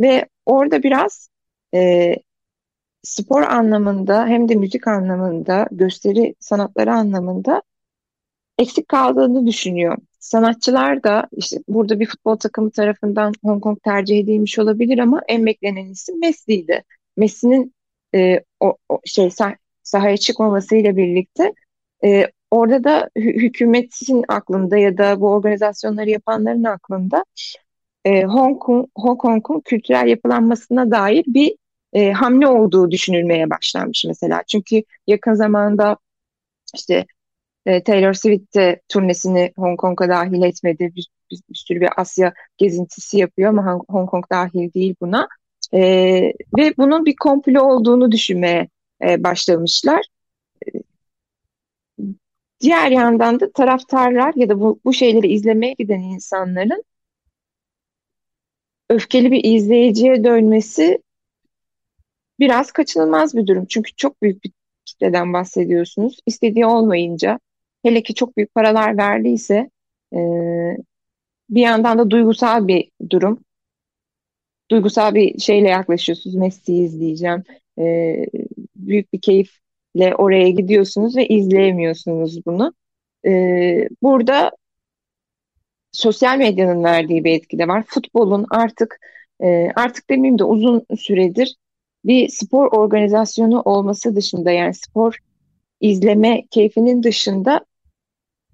ve 0.00 0.26
orada 0.46 0.82
biraz 0.82 1.28
e, 1.74 2.16
spor 3.02 3.42
anlamında 3.42 4.26
hem 4.26 4.48
de 4.48 4.54
müzik 4.54 4.88
anlamında, 4.88 5.68
gösteri 5.72 6.34
sanatları 6.40 6.92
anlamında 6.92 7.62
eksik 8.58 8.88
kaldığını 8.88 9.46
düşünüyor. 9.46 9.98
Sanatçılar 10.18 11.02
da 11.02 11.28
işte 11.32 11.56
burada 11.68 12.00
bir 12.00 12.06
futbol 12.06 12.36
takımı 12.36 12.70
tarafından 12.70 13.32
Hong 13.42 13.62
Kong 13.62 13.78
tercih 13.84 14.18
edilmiş 14.18 14.58
olabilir 14.58 14.98
ama 14.98 15.22
en 15.28 15.46
beklenen 15.46 15.86
isim 15.86 16.20
Messi'ydi. 16.20 16.84
Messi'nin 17.16 17.74
e, 18.14 18.40
o, 18.60 18.76
o 18.88 19.00
şey 19.04 19.30
sah 19.30 19.54
sahaya 19.82 20.16
çıkmamasıyla 20.16 20.96
birlikte 20.96 21.54
e, 22.04 22.26
orada 22.50 22.84
da 22.84 23.10
hü 23.16 23.42
hükümetin 23.42 24.24
aklında 24.28 24.78
ya 24.78 24.98
da 24.98 25.20
bu 25.20 25.28
organizasyonları 25.30 26.10
yapanların 26.10 26.64
aklında 26.64 27.24
e, 28.04 28.22
Hong 28.24 28.62
Kong 28.62 28.88
Hong 28.96 29.18
Kong'un 29.20 29.60
kültürel 29.60 30.06
yapılanmasına 30.08 30.90
dair 30.90 31.24
bir 31.26 31.56
e, 31.92 32.12
hamle 32.12 32.48
olduğu 32.48 32.90
düşünülmeye 32.90 33.50
başlanmış 33.50 34.04
mesela. 34.08 34.42
Çünkü 34.46 34.82
yakın 35.06 35.34
zamanda 35.34 35.96
işte 36.74 37.06
e, 37.66 37.82
Taylor 37.82 38.12
Swift 38.12 38.54
de 38.54 38.80
turnesini 38.88 39.52
Hong 39.56 39.80
Kong'a 39.80 40.08
dahil 40.08 40.42
etmedi. 40.42 40.92
Bir, 40.96 41.08
bir, 41.30 41.40
bir 41.50 41.54
sürü 41.54 41.80
bir 41.80 41.88
Asya 41.96 42.32
gezintisi 42.56 43.18
yapıyor 43.18 43.48
ama 43.50 43.78
Hong 43.88 44.10
Kong 44.10 44.24
dahil 44.32 44.72
değil 44.72 44.94
buna. 45.00 45.28
E, 45.74 45.80
ve 46.58 46.74
bunun 46.78 47.06
bir 47.06 47.16
komplo 47.16 47.60
olduğunu 47.62 48.12
düşünmeye 48.12 48.68
e, 49.02 49.24
başlamışlar. 49.24 50.06
Diğer 52.60 52.90
yandan 52.90 53.40
da 53.40 53.52
taraftarlar 53.52 54.32
ya 54.36 54.48
da 54.48 54.60
bu, 54.60 54.80
bu 54.84 54.92
şeyleri 54.92 55.28
izlemeye 55.28 55.74
giden 55.78 56.00
insanların 56.00 56.84
öfkeli 58.90 59.32
bir 59.32 59.44
izleyiciye 59.44 60.24
dönmesi 60.24 60.98
biraz 62.40 62.72
kaçınılmaz 62.72 63.36
bir 63.36 63.46
durum. 63.46 63.66
Çünkü 63.66 63.96
çok 63.96 64.22
büyük 64.22 64.44
bir 64.44 64.52
kitleden 64.84 65.32
bahsediyorsunuz. 65.32 66.18
İstediği 66.26 66.66
olmayınca 66.66 67.40
hele 67.82 68.02
ki 68.02 68.14
çok 68.14 68.36
büyük 68.36 68.54
paralar 68.54 68.96
verdiyse 68.96 69.70
e, 70.14 70.18
bir 71.50 71.60
yandan 71.60 71.98
da 71.98 72.10
duygusal 72.10 72.68
bir 72.68 72.90
durum. 73.10 73.44
Duygusal 74.70 75.14
bir 75.14 75.38
şeyle 75.38 75.68
yaklaşıyorsunuz. 75.68 76.36
Messi'yi 76.36 76.84
izleyeceğim. 76.84 77.44
E, 77.78 78.16
büyük 78.76 79.12
bir 79.12 79.20
keyifle 79.20 80.14
oraya 80.18 80.50
gidiyorsunuz 80.50 81.16
ve 81.16 81.28
izleyemiyorsunuz 81.28 82.46
bunu. 82.46 82.74
E, 83.26 83.30
burada 84.02 84.50
sosyal 85.94 86.38
medyanın 86.38 86.84
verdiği 86.84 87.24
bir 87.24 87.32
etki 87.32 87.58
de 87.58 87.68
var. 87.68 87.84
Futbolun 87.86 88.46
artık 88.50 89.00
e, 89.42 89.68
artık 89.76 90.10
demeyeyim 90.10 90.38
de 90.38 90.44
uzun 90.44 90.86
süredir 90.98 91.56
bir 92.04 92.28
spor 92.28 92.72
organizasyonu 92.72 93.60
olması 93.60 94.16
dışında 94.16 94.50
yani 94.50 94.74
spor 94.74 95.18
izleme 95.80 96.46
keyfinin 96.50 97.02
dışında 97.02 97.64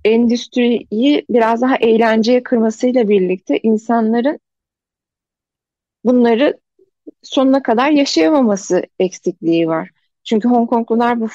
endüstriyi 0.04 1.24
biraz 1.30 1.62
daha 1.62 1.76
eğlenceye 1.76 2.42
kırmasıyla 2.42 3.08
birlikte 3.08 3.58
insanların 3.58 4.40
bunları 6.04 6.60
sonuna 7.22 7.62
kadar 7.62 7.90
yaşayamaması 7.90 8.82
eksikliği 8.98 9.68
var. 9.68 9.90
Çünkü 10.24 10.48
Hong 10.48 10.70
Konglular 10.70 11.20
bu 11.20 11.28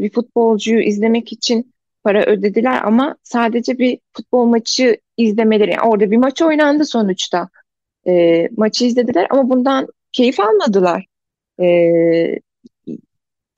bir 0.00 0.12
futbolcuyu 0.12 0.80
izlemek 0.80 1.32
için 1.32 1.74
para 2.04 2.24
ödediler 2.24 2.82
ama 2.84 3.16
sadece 3.22 3.78
bir 3.78 3.98
futbol 4.12 4.46
maçı 4.46 4.96
izlemeleri, 5.22 5.70
yani 5.70 5.88
orada 5.88 6.10
bir 6.10 6.16
maç 6.16 6.42
oynandı 6.42 6.84
sonuçta. 6.84 7.48
E, 8.06 8.48
maçı 8.56 8.84
izlediler 8.84 9.26
ama 9.30 9.50
bundan 9.50 9.88
keyif 10.12 10.40
almadılar. 10.40 11.06
E, 11.60 11.66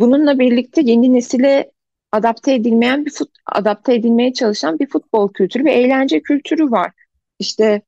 bununla 0.00 0.38
birlikte 0.38 0.80
yeni 0.84 1.12
nesile 1.12 1.70
adapte 2.12 2.54
edilmeyen 2.54 3.06
bir 3.06 3.10
fut, 3.10 3.30
adapte 3.46 3.94
edilmeye 3.94 4.32
çalışan 4.32 4.78
bir 4.78 4.86
futbol 4.86 5.32
kültürü 5.32 5.64
ve 5.64 5.72
eğlence 5.72 6.22
kültürü 6.22 6.70
var. 6.70 6.90
İşte 7.38 7.82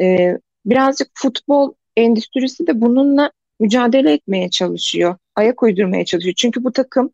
e, 0.00 0.38
birazcık 0.66 1.10
futbol 1.14 1.72
endüstrisi 1.96 2.66
de 2.66 2.80
bununla 2.80 3.30
mücadele 3.60 4.12
etmeye 4.12 4.50
çalışıyor. 4.50 5.16
ayak 5.36 5.62
uydurmaya 5.62 6.04
çalışıyor. 6.04 6.34
Çünkü 6.36 6.64
bu 6.64 6.72
takım 6.72 7.10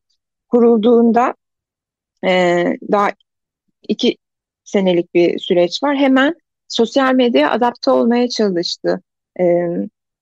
kurulduğunda 0.49 1.35
e, 2.25 2.65
daha 2.93 3.11
iki 3.89 4.17
senelik 4.67 5.15
bir 5.15 5.39
süreç 5.39 5.83
var. 5.83 5.97
Hemen 5.97 6.35
sosyal 6.69 7.15
medyaya 7.15 7.51
adapte 7.51 7.91
olmaya 7.91 8.29
çalıştı. 8.29 9.03
E, 9.41 9.45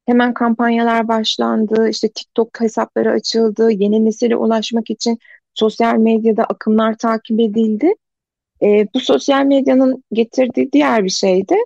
hemen 0.06 0.34
kampanyalar 0.34 1.08
başlandı, 1.08 1.88
işte 1.88 2.08
TikTok 2.08 2.60
hesapları 2.60 3.10
açıldı, 3.10 3.70
yeni 3.70 4.04
nesile 4.04 4.36
ulaşmak 4.36 4.90
için 4.90 5.18
sosyal 5.54 5.96
medyada 5.96 6.44
akımlar 6.44 6.96
takip 6.96 7.40
edildi. 7.40 7.94
E, 8.62 8.86
bu 8.94 9.00
sosyal 9.00 9.44
medyanın 9.44 10.04
getirdiği 10.12 10.72
diğer 10.72 11.04
bir 11.04 11.10
şey 11.10 11.48
de 11.48 11.56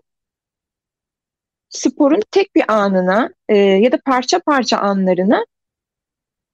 sporun 1.69 2.23
tek 2.31 2.55
bir 2.55 2.65
anına 2.73 3.31
e, 3.49 3.57
ya 3.57 3.93
da 3.93 3.99
parça 4.05 4.39
parça 4.39 4.79
anlarına 4.79 5.45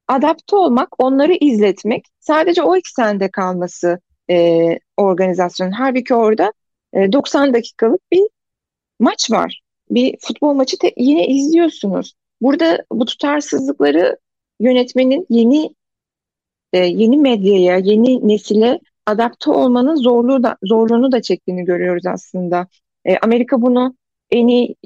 adapte 0.08 0.56
olmak, 0.56 0.88
onları 0.98 1.32
izletmek, 1.32 2.06
sadece 2.20 2.62
o 2.62 2.76
eksende 2.76 3.30
kalması 3.30 4.00
e, 4.30 4.78
organizasyonun. 4.96 5.72
Halbuki 5.72 6.14
orada 6.14 6.52
e, 6.92 7.12
90 7.12 7.54
dakikalık 7.54 8.00
bir 8.12 8.22
maç 9.00 9.30
var. 9.30 9.60
Bir 9.90 10.16
futbol 10.20 10.54
maçı 10.54 10.78
te- 10.78 10.94
yine 10.96 11.26
izliyorsunuz. 11.26 12.14
Burada 12.40 12.84
bu 12.92 13.04
tutarsızlıkları 13.04 14.18
yönetmenin 14.60 15.26
yeni 15.30 15.74
e, 16.72 16.78
yeni 16.78 17.16
medyaya, 17.16 17.76
yeni 17.78 18.28
nesile 18.28 18.80
adapte 19.06 19.50
olmanın 19.50 19.96
zorluğu 19.96 20.42
da 20.42 20.56
zorluğunu 20.62 21.12
da 21.12 21.22
çektiğini 21.22 21.64
görüyoruz 21.64 22.06
aslında. 22.06 22.66
E, 23.04 23.16
Amerika 23.18 23.62
bunu 23.62 23.96
en 24.30 24.48
iyi 24.48 24.76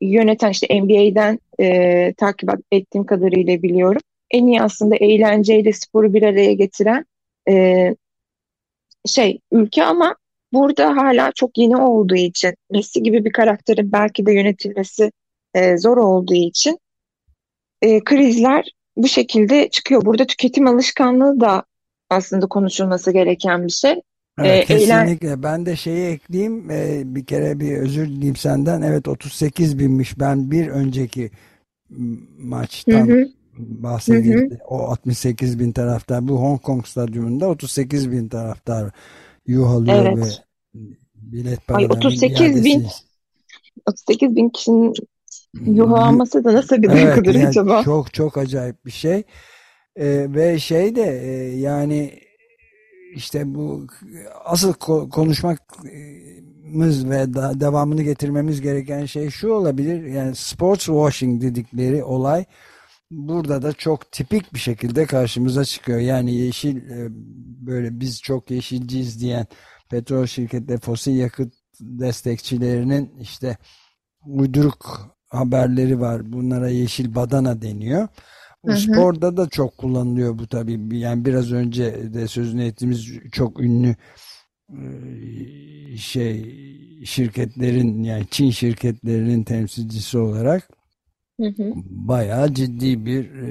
yöneten 0.00 0.50
işte 0.50 0.80
NBA'den 0.82 1.38
e, 1.60 2.14
takip 2.14 2.50
ettiğim 2.72 3.06
kadarıyla 3.06 3.62
biliyorum. 3.62 4.02
En 4.30 4.46
iyi 4.46 4.62
aslında 4.62 4.96
eğlenceyle 4.96 5.72
sporu 5.72 6.14
bir 6.14 6.22
araya 6.22 6.52
getiren 6.52 7.04
e, 7.48 7.96
şey 9.06 9.40
ülke 9.52 9.84
ama 9.84 10.16
burada 10.52 10.96
hala 10.96 11.32
çok 11.32 11.58
yeni 11.58 11.76
olduğu 11.76 12.14
için 12.16 12.54
Messi 12.70 13.02
gibi 13.02 13.24
bir 13.24 13.32
karakterin 13.32 13.92
belki 13.92 14.26
de 14.26 14.32
yönetilmesi 14.32 15.12
e, 15.54 15.76
zor 15.76 15.96
olduğu 15.96 16.34
için 16.34 16.78
e, 17.82 18.04
krizler 18.04 18.64
bu 18.96 19.08
şekilde 19.08 19.68
çıkıyor. 19.68 20.04
Burada 20.04 20.26
tüketim 20.26 20.66
alışkanlığı 20.66 21.40
da 21.40 21.64
aslında 22.10 22.46
konuşulması 22.46 23.12
gereken 23.12 23.66
bir 23.66 23.72
şey. 23.72 24.00
Evet, 24.38 24.70
ee, 24.70 24.74
kesinlikle. 24.74 25.28
Eğlen... 25.28 25.42
Ben 25.42 25.66
de 25.66 25.76
şeyi 25.76 26.06
ekleyeyim. 26.06 26.70
Ee, 26.70 27.02
bir 27.04 27.24
kere 27.24 27.60
bir 27.60 27.76
özür 27.76 28.08
dileyim 28.08 28.36
senden. 28.36 28.82
Evet 28.82 29.08
38 29.08 29.78
binmiş. 29.78 30.18
Ben 30.18 30.50
bir 30.50 30.68
önceki 30.68 31.30
maçtan 32.38 33.08
hı 33.08 33.12
hı. 33.12 33.28
Bahsedildi. 33.58 34.50
Hı 34.50 34.54
hı. 34.54 34.58
O 34.68 34.78
68 34.78 35.58
bin 35.58 35.72
taraftar. 35.72 36.28
Bu 36.28 36.40
Hong 36.40 36.62
Kong 36.62 36.86
stadyumunda 36.86 37.48
38 37.48 38.12
bin 38.12 38.28
taraftar 38.28 38.90
yuhalıyor 39.46 40.04
evet. 40.04 40.42
ve 40.74 40.80
bilet 41.14 41.66
paralarının 41.66 41.94
Ay, 41.94 42.06
38 42.06 42.64
bin 42.64 42.86
38 43.86 44.36
bin 44.36 44.48
kişinin 44.48 44.94
yuhalanması 45.66 46.44
da 46.44 46.54
nasıl 46.54 46.82
bir 46.82 46.90
evet, 46.90 47.16
duygudur 47.16 47.34
yani 47.34 47.48
acaba? 47.48 47.82
Çok 47.82 48.14
çok 48.14 48.38
acayip 48.38 48.86
bir 48.86 48.90
şey. 48.90 49.22
Ee, 49.96 50.26
ve 50.28 50.58
şey 50.58 50.96
de 50.96 51.20
e, 51.24 51.58
yani 51.58 52.20
işte 53.14 53.54
bu 53.54 53.86
asıl 54.44 54.72
konuşmamız 55.10 57.10
ve 57.10 57.34
da, 57.34 57.60
devamını 57.60 58.02
getirmemiz 58.02 58.60
gereken 58.60 59.04
şey 59.04 59.30
şu 59.30 59.48
olabilir. 59.48 60.04
Yani 60.04 60.34
sports 60.34 60.84
washing 60.84 61.42
dedikleri 61.42 62.04
olay 62.04 62.44
burada 63.12 63.62
da 63.62 63.72
çok 63.72 64.12
tipik 64.12 64.54
bir 64.54 64.58
şekilde 64.58 65.06
karşımıza 65.06 65.64
çıkıyor. 65.64 65.98
Yani 65.98 66.34
yeşil 66.34 66.76
e, 66.76 67.08
böyle 67.66 68.00
biz 68.00 68.22
çok 68.22 68.50
yeşilciyiz 68.50 69.20
diyen 69.20 69.46
petrol 69.90 70.26
şirketleri 70.26 70.80
fosil 70.80 71.16
yakıt 71.16 71.54
destekçilerinin 71.80 73.18
işte 73.20 73.56
uyduruk 74.26 75.10
haberleri 75.28 76.00
var. 76.00 76.32
Bunlara 76.32 76.68
yeşil 76.68 77.14
badana 77.14 77.62
deniyor. 77.62 78.08
Hı 78.66 78.72
hı. 78.72 78.76
Sporda 78.76 79.36
da 79.36 79.48
çok 79.48 79.78
kullanılıyor 79.78 80.38
bu 80.38 80.46
tabii. 80.46 80.98
Yani 80.98 81.24
biraz 81.24 81.52
önce 81.52 82.14
de 82.14 82.28
sözünü 82.28 82.64
ettiğimiz 82.64 83.08
çok 83.32 83.60
ünlü 83.60 83.96
e, 84.70 84.86
şey 85.96 86.56
şirketlerin 87.04 88.02
yani 88.02 88.26
Çin 88.30 88.50
şirketlerinin 88.50 89.44
temsilcisi 89.44 90.18
olarak 90.18 90.68
hı 91.42 91.62
hı. 91.62 91.72
bayağı 91.90 92.54
ciddi 92.54 93.06
bir 93.06 93.24
e, 93.24 93.48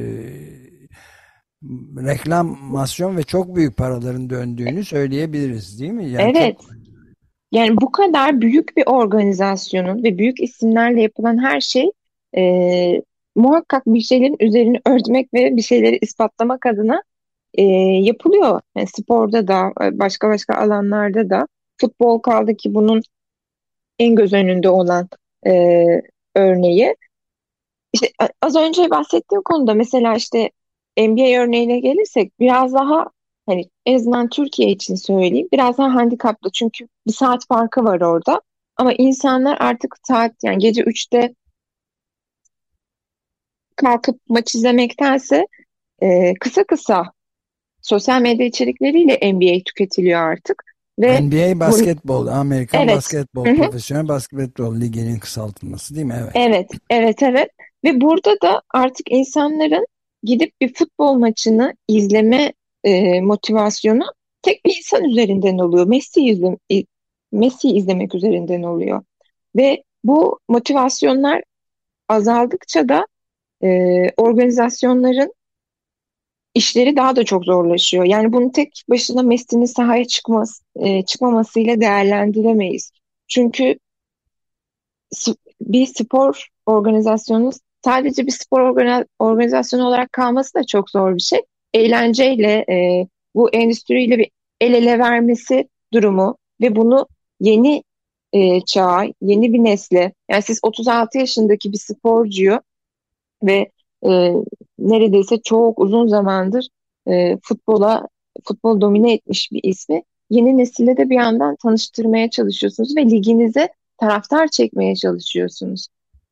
reklamasyon 2.07 3.17
ve 3.17 3.23
çok 3.23 3.55
büyük 3.55 3.77
paraların 3.77 4.29
döndüğünü 4.29 4.85
söyleyebiliriz 4.85 5.79
değil 5.79 5.91
mi? 5.91 6.09
Yani 6.09 6.33
evet. 6.37 6.57
Çok... 6.61 6.69
Yani 7.51 7.77
bu 7.81 7.91
kadar 7.91 8.41
büyük 8.41 8.77
bir 8.77 8.83
organizasyonun 8.85 10.03
ve 10.03 10.17
büyük 10.17 10.41
isimlerle 10.41 11.01
yapılan 11.01 11.43
her 11.43 11.61
şey 11.61 11.91
e, 12.37 13.01
muhakkak 13.35 13.85
bir 13.85 14.01
şeylerin 14.01 14.37
üzerini 14.39 14.81
örtmek 14.85 15.33
ve 15.33 15.55
bir 15.55 15.61
şeyleri 15.61 15.97
ispatlamak 16.01 16.65
adına 16.65 17.03
e, 17.53 17.63
yapılıyor. 18.03 18.61
Yani 18.77 18.87
sporda 18.87 19.47
da 19.47 19.73
e, 19.81 19.99
başka 19.99 20.29
başka 20.29 20.55
alanlarda 20.55 21.29
da 21.29 21.47
futbol 21.81 22.19
kaldı 22.19 22.55
ki 22.55 22.73
bunun 22.73 23.01
en 23.99 24.15
göz 24.15 24.33
önünde 24.33 24.69
olan 24.69 25.09
e, 25.47 25.85
örneği. 26.35 26.95
İşte 27.93 28.11
az 28.41 28.55
önce 28.55 28.89
bahsettiğim 28.89 29.41
konuda 29.43 29.73
mesela 29.73 30.15
işte 30.15 30.51
NBA 30.97 31.41
örneğine 31.41 31.79
gelirsek 31.79 32.39
biraz 32.39 32.73
daha 32.73 33.05
hani 33.45 33.69
en 33.85 33.95
azından 33.95 34.29
Türkiye 34.29 34.69
için 34.69 34.95
söyleyeyim 34.95 35.47
biraz 35.51 35.77
daha 35.77 35.95
handikaplı 35.95 36.51
çünkü 36.51 36.87
bir 37.07 37.13
saat 37.13 37.47
farkı 37.47 37.83
var 37.83 38.01
orada 38.01 38.41
ama 38.77 38.93
insanlar 38.93 39.57
artık 39.59 39.95
saat 40.07 40.31
yani 40.43 40.57
gece 40.57 40.81
3'te 40.81 41.33
kalkıp 43.75 44.19
maç 44.29 44.55
izlemektense 44.55 45.47
e, 46.01 46.33
kısa 46.33 46.63
kısa 46.63 47.11
sosyal 47.81 48.21
medya 48.21 48.45
içerikleriyle 48.45 49.33
NBA 49.33 49.63
tüketiliyor 49.65 50.21
artık. 50.21 50.63
Ve 50.99 51.21
NBA 51.21 51.59
basketbol, 51.59 52.27
Amerikan 52.27 52.81
evet. 52.81 52.95
basketbol, 52.95 53.43
profesyonel 53.43 54.07
basketbol 54.07 54.81
liginin 54.81 55.19
kısaltılması 55.19 55.95
değil 55.95 56.05
mi? 56.05 56.15
Evet. 56.21 56.31
Evet, 56.35 56.69
evet, 56.89 57.23
evet. 57.23 57.49
Ve 57.83 58.01
burada 58.01 58.41
da 58.41 58.61
artık 58.69 59.11
insanların 59.11 59.85
gidip 60.23 60.61
bir 60.61 60.73
futbol 60.73 61.13
maçını 61.13 61.75
izleme 61.87 62.53
e, 62.83 63.21
motivasyonu 63.21 64.03
tek 64.41 64.65
bir 64.65 64.77
insan 64.77 65.03
üzerinden 65.03 65.57
oluyor. 65.57 65.87
Messi 65.87 66.25
izle, 66.25 66.57
Messi 67.31 67.69
izlemek 67.69 68.15
üzerinden 68.15 68.63
oluyor. 68.63 69.03
Ve 69.55 69.83
bu 70.03 70.39
motivasyonlar 70.49 71.43
azaldıkça 72.09 72.89
da 72.89 73.07
e, 73.63 73.67
organizasyonların 74.17 75.33
işleri 76.53 76.95
daha 76.95 77.15
da 77.15 77.23
çok 77.25 77.45
zorlaşıyor. 77.45 78.05
Yani 78.05 78.33
bunu 78.33 78.51
tek 78.51 78.83
başına 78.89 79.23
Messi'nin 79.23 79.65
sahaya 79.65 80.05
çıkması, 80.05 80.63
e, 80.75 81.05
çıkmamasıyla 81.05 81.81
değerlendiremeyiz. 81.81 82.91
Çünkü 83.27 83.75
bir 85.61 85.85
spor 85.85 86.47
organizasyonu 86.65 87.51
sadece 87.85 88.25
bir 88.25 88.31
spor 88.31 88.61
organizasyonu 89.19 89.87
olarak 89.87 90.13
kalması 90.13 90.53
da 90.53 90.63
çok 90.63 90.89
zor 90.89 91.15
bir 91.15 91.21
şey. 91.21 91.41
Eğlenceyle 91.73 92.65
e, 92.69 93.07
bu 93.35 93.49
endüstriyle 93.49 94.17
bir 94.17 94.31
el 94.61 94.73
ele 94.73 94.99
vermesi 94.99 95.69
durumu 95.93 96.37
ve 96.61 96.75
bunu 96.75 97.07
yeni 97.39 97.83
e, 98.33 98.61
çağa, 98.61 99.03
yeni 99.21 99.53
bir 99.53 99.63
nesle, 99.63 100.13
yani 100.29 100.41
siz 100.41 100.59
36 100.63 101.17
yaşındaki 101.17 101.71
bir 101.71 101.77
sporcuyu 101.77 102.59
ve 103.43 103.71
e, 104.05 104.33
neredeyse 104.79 105.41
çok 105.41 105.79
uzun 105.79 106.07
zamandır 106.07 106.67
e, 107.07 107.37
futbola 107.43 108.07
futbol 108.43 108.81
domine 108.81 109.13
etmiş 109.13 109.51
bir 109.51 109.63
ismi 109.63 110.03
yeni 110.29 110.57
nesille 110.57 110.97
de 110.97 111.09
bir 111.09 111.15
yandan 111.15 111.55
tanıştırmaya 111.55 112.29
çalışıyorsunuz 112.29 112.97
ve 112.97 113.05
liginize 113.05 113.69
taraftar 113.97 114.47
çekmeye 114.47 114.95
çalışıyorsunuz. 114.95 115.87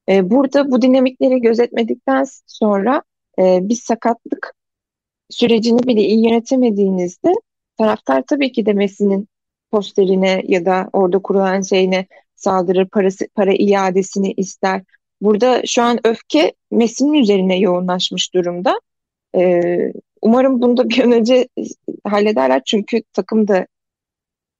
E, 0.10 0.30
burada 0.30 0.72
bu 0.72 0.82
dinamikleri 0.82 1.42
gözetmedikten 1.42 2.26
sonra 2.48 3.04
e, 3.40 3.60
bir 3.62 3.76
sakatlık 3.76 4.54
sürecini 5.30 5.84
bile 5.84 6.02
iyi 6.02 6.26
yönetemediğinizde 6.26 7.34
taraftar 7.78 8.24
tabii 8.28 8.52
ki 8.52 8.66
de 8.66 8.74
Messi'nin 8.74 9.28
posterine 9.72 10.44
ya 10.48 10.66
da 10.66 10.90
orada 10.94 11.20
kurulan 11.20 11.62
şeyine 11.62 12.08
saldırır, 12.36 12.88
parası, 12.88 13.28
para 13.36 13.54
iadesini 13.54 14.32
ister. 14.32 14.84
Burada 15.22 15.62
şu 15.66 15.82
an 15.82 16.00
öfke 16.04 16.54
Messi'nin 16.72 17.14
üzerine 17.14 17.60
yoğunlaşmış 17.60 18.34
durumda. 18.34 18.80
Ee, 19.36 19.94
umarım 20.22 20.62
bunu 20.62 20.78
da 20.78 20.90
bir 20.90 21.04
an 21.04 21.12
önce 21.12 21.48
hallederler 22.04 22.62
çünkü 22.66 23.04
takım 23.14 23.48
da 23.48 23.68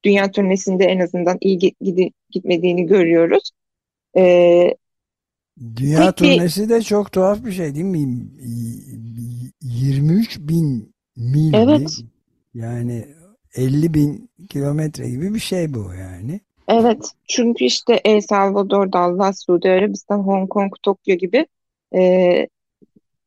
dünya 0.04 0.32
turnesinde 0.32 0.86
en 0.86 1.00
azından 1.00 1.38
iyi 1.42 1.58
gidi, 1.58 2.12
gitmediğini 2.30 2.86
görüyoruz. 2.86 3.52
Ee, 4.18 4.76
dünya 5.76 6.12
turnesi 6.12 6.64
bir... 6.64 6.70
de 6.70 6.82
çok 6.82 7.12
tuhaf 7.12 7.46
bir 7.46 7.52
şey 7.52 7.76
değil 7.76 7.86
mi? 7.86 8.28
23 9.62 10.40
bin 10.40 10.94
mil 11.16 11.54
Evet. 11.54 11.98
Yani 12.54 13.06
50 13.56 13.94
bin 13.94 14.30
kilometre 14.50 15.10
gibi 15.10 15.34
bir 15.34 15.40
şey 15.40 15.74
bu 15.74 15.94
yani. 16.00 16.40
Evet. 16.68 17.12
Çünkü 17.28 17.66
işte 17.66 18.02
El 18.06 18.22
Salvador, 18.22 18.92
Dallas, 18.92 19.46
Suudi 19.46 19.70
Arabistan, 19.70 20.20
Hong 20.20 20.50
Kong, 20.50 20.74
Tokyo 20.84 21.16
gibi 21.16 21.46
e, 21.96 22.48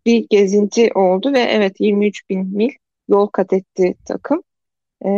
bir 0.07 0.27
gezinti 0.31 0.91
oldu 0.95 1.33
ve 1.33 1.41
evet 1.41 1.81
23 1.81 2.31
bin 2.31 2.57
mil 2.57 2.71
yol 3.09 3.27
kat 3.27 3.53
etti 3.53 3.95
takım. 4.05 4.43
E, 5.05 5.11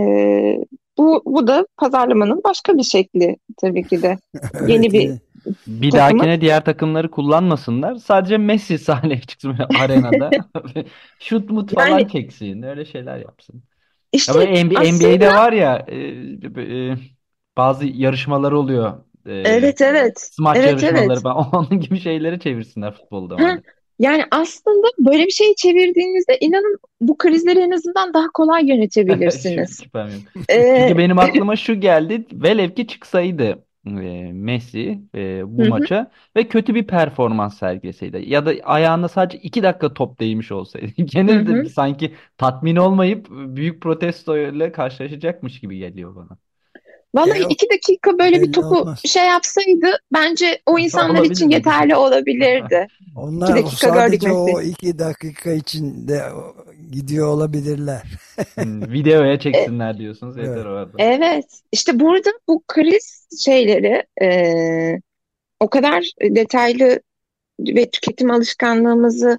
bu, 0.98 1.22
bu 1.26 1.46
da 1.46 1.66
pazarlamanın 1.76 2.40
başka 2.44 2.78
bir 2.78 2.82
şekli 2.82 3.36
tabii 3.56 3.84
ki 3.84 4.02
de. 4.02 4.18
Evet, 4.54 4.70
Yeni 4.70 4.92
bir. 4.92 5.18
Bir 5.66 5.90
takımı. 5.90 5.92
dahakine 5.92 6.40
diğer 6.40 6.64
takımları 6.64 7.10
kullanmasınlar. 7.10 7.94
Sadece 7.96 8.38
Messi 8.38 8.78
sahneye 8.78 9.20
çıksın 9.20 9.56
arenada. 9.80 10.30
Şut 11.18 11.50
mut 11.50 11.74
falan 11.74 11.88
Yani 11.88 12.08
çeksin. 12.08 12.62
Öyle 12.62 12.84
şeyler 12.84 13.18
yapsın. 13.18 13.54
Ya 13.54 13.62
işte 14.12 14.34
böyle 14.34 14.64
NBA, 14.64 14.80
aslında 14.80 15.08
NBA'de 15.08 15.28
var 15.28 15.52
ya 15.52 15.86
e, 15.88 15.96
e, 16.62 16.96
bazı 17.56 17.86
yarışmalar 17.86 18.52
oluyor. 18.52 18.92
E, 19.26 19.32
evet 19.32 19.80
evet 19.80 20.20
smaç 20.20 20.56
evet 20.56 20.82
yarışmaları 20.82 21.12
evet. 21.12 21.22
falan. 21.22 21.48
Onun 21.54 21.80
gibi 21.80 22.00
şeyleri 22.00 22.40
çevirsinler 22.40 22.94
futbolda 22.94 23.36
Ha, 23.40 23.58
yani 23.98 24.24
aslında 24.30 24.86
böyle 24.98 25.26
bir 25.26 25.30
şey 25.30 25.54
çevirdiğinizde 25.54 26.38
inanın 26.40 26.78
bu 27.00 27.16
krizleri 27.18 27.58
en 27.58 27.70
azından 27.70 28.14
daha 28.14 28.26
kolay 28.34 28.68
yönetebilirsiniz. 28.68 29.82
şüphem 29.82 30.06
yok. 30.06 30.48
Ee, 30.48 30.76
Çünkü 30.80 30.98
benim 30.98 31.18
aklıma 31.18 31.56
şu 31.56 31.80
geldi. 31.80 32.26
Velev 32.32 32.70
ki 32.70 32.86
çıksaydı 32.86 33.64
e, 33.86 34.32
Messi 34.32 35.02
e, 35.14 35.58
bu 35.58 35.64
hı 35.64 35.68
hı, 35.68 35.68
maça 35.68 36.10
ve 36.36 36.48
kötü 36.48 36.74
bir 36.74 36.86
performans 36.86 37.58
sergileseydi 37.58 38.24
ya 38.30 38.46
da 38.46 38.50
ayağına 38.64 39.08
sadece 39.08 39.38
iki 39.38 39.62
dakika 39.62 39.94
top 39.94 40.20
değmiş 40.20 40.52
olsaydı 40.52 40.86
hı 41.28 41.32
gene 41.36 41.46
de 41.46 41.64
hı. 41.64 41.68
sanki 41.68 42.14
tatmin 42.38 42.76
olmayıp 42.76 43.26
büyük 43.30 43.82
protestoyla 43.82 44.72
karşılaşacakmış 44.72 45.60
gibi 45.60 45.78
geliyor 45.78 46.16
bana. 46.16 46.38
Vallahi 47.14 47.40
E, 47.40 47.46
o 47.46 47.48
iki 47.48 47.66
dakika 47.70 48.18
böyle 48.18 48.42
bir 48.42 48.46
belli 48.46 48.52
topu 48.52 48.84
olmaz. 48.84 49.04
şey 49.04 49.26
yapsaydı 49.26 49.98
bence 50.12 50.62
o 50.66 50.78
insanlar 50.78 51.22
Olabilir 51.22 51.24
için 51.24 51.50
mi? 51.50 51.50
yeterli 51.50 51.96
olabilirdi. 51.96 52.88
İki 53.40 53.54
Onlar 53.54 53.56
o 53.56 53.70
dakika 53.70 53.88
gördük 53.88 54.22
sadece 54.22 54.32
o 54.32 54.60
Messi. 54.60 54.62
iki 54.62 54.98
dakika 54.98 55.52
içinde 55.52 56.32
o- 56.32 56.63
gidiyor 56.92 57.28
olabilirler. 57.28 58.02
Hmm, 58.54 58.92
videoya 58.92 59.38
çeksinler 59.38 59.98
diyorsunuz 59.98 60.36
yeter 60.36 60.52
Evet. 60.52 60.66
orada. 60.66 60.90
evet 60.98 61.44
işte 61.72 62.00
burada 62.00 62.30
bu 62.48 62.62
kriz 62.68 63.28
şeyleri 63.44 64.02
e, 64.22 65.00
o 65.60 65.68
kadar 65.70 66.10
detaylı 66.22 67.00
ve 67.60 67.90
tüketim 67.90 68.30
alışkanlığımızı 68.30 69.38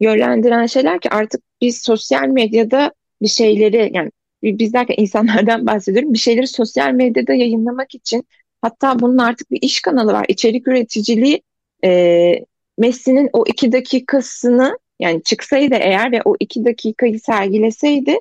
yönlendiren 0.00 0.66
şeyler 0.66 1.00
ki 1.00 1.10
artık 1.10 1.42
biz 1.60 1.82
sosyal 1.82 2.28
medyada 2.28 2.92
bir 3.22 3.28
şeyleri 3.28 3.90
yani 3.94 4.10
biz 4.42 4.72
derken 4.72 4.94
insanlardan 4.98 5.66
bahsediyorum 5.66 6.12
bir 6.14 6.18
şeyleri 6.18 6.46
sosyal 6.46 6.92
medyada 6.92 7.34
yayınlamak 7.34 7.94
için 7.94 8.24
hatta 8.62 9.00
bunun 9.00 9.18
artık 9.18 9.50
bir 9.50 9.58
iş 9.62 9.80
kanalı 9.80 10.12
var 10.12 10.24
içerik 10.28 10.68
üreticiliği 10.68 11.42
e, 11.84 12.32
Messi'nin 12.78 13.30
o 13.32 13.44
iki 13.46 13.72
dakikasını 13.72 14.78
yani 15.00 15.22
çıksaydı 15.22 15.74
eğer 15.74 16.12
ve 16.12 16.22
o 16.24 16.36
iki 16.40 16.64
dakikayı 16.64 17.20
sergileseydi 17.20 18.18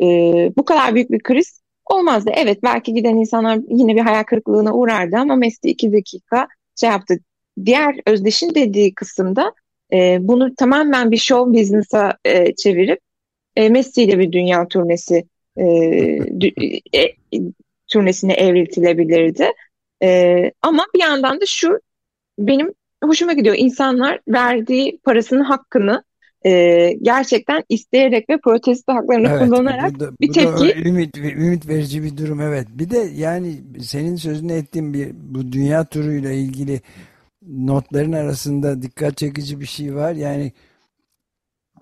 e, 0.00 0.06
bu 0.56 0.64
kadar 0.64 0.94
büyük 0.94 1.10
bir 1.10 1.22
kriz 1.22 1.60
olmazdı. 1.86 2.30
Evet 2.34 2.62
belki 2.62 2.94
giden 2.94 3.16
insanlar 3.16 3.58
yine 3.68 3.96
bir 3.96 4.00
hayal 4.00 4.22
kırıklığına 4.22 4.74
uğrardı 4.74 5.16
ama 5.16 5.36
Messi 5.36 5.68
iki 5.68 5.92
dakika 5.92 6.48
şey 6.80 6.90
yaptı. 6.90 7.18
Diğer 7.64 7.96
Özdeş'in 8.06 8.54
dediği 8.54 8.94
kısımda 8.94 9.54
e, 9.92 10.18
bunu 10.20 10.54
tamamen 10.54 11.10
bir 11.10 11.16
show 11.16 11.60
business'a 11.60 12.18
e, 12.24 12.54
çevirip 12.54 13.00
e, 13.56 13.68
Messi 13.68 14.02
ile 14.02 14.18
bir 14.18 14.32
dünya 14.32 14.68
turnesi 14.68 15.24
e, 15.56 15.64
e, 16.94 17.16
turnesine 17.88 18.32
evriltilebilirdi. 18.32 19.52
E, 20.02 20.52
ama 20.62 20.86
bir 20.94 21.00
yandan 21.00 21.40
da 21.40 21.44
şu 21.46 21.80
benim 22.38 22.74
hoşuma 23.08 23.32
gidiyor. 23.32 23.56
İnsanlar 23.58 24.20
verdiği 24.28 24.98
parasının 25.04 25.44
hakkını 25.44 26.04
e, 26.46 26.92
gerçekten 27.02 27.64
isteyerek 27.68 28.30
ve 28.30 28.38
protesto 28.38 28.94
haklarını 28.94 29.28
Evet, 29.28 29.40
kullanarak 29.40 29.94
bu 29.94 30.00
da, 30.00 30.10
bir 30.20 30.28
bu 30.28 30.34
da 30.34 30.56
tepki 30.56 30.88
ümit, 30.88 31.16
ümit 31.16 31.68
verici 31.68 32.02
bir 32.02 32.16
durum. 32.16 32.40
Evet. 32.40 32.66
Bir 32.70 32.90
de 32.90 32.98
yani 32.98 33.54
senin 33.82 34.16
sözünü 34.16 34.52
ettiğin 34.52 34.94
bir 34.94 35.10
bu 35.14 35.52
dünya 35.52 35.84
turuyla 35.84 36.30
ilgili 36.30 36.80
notların 37.48 38.12
arasında 38.12 38.82
dikkat 38.82 39.16
çekici 39.16 39.60
bir 39.60 39.66
şey 39.66 39.94
var. 39.94 40.12
Yani 40.12 40.52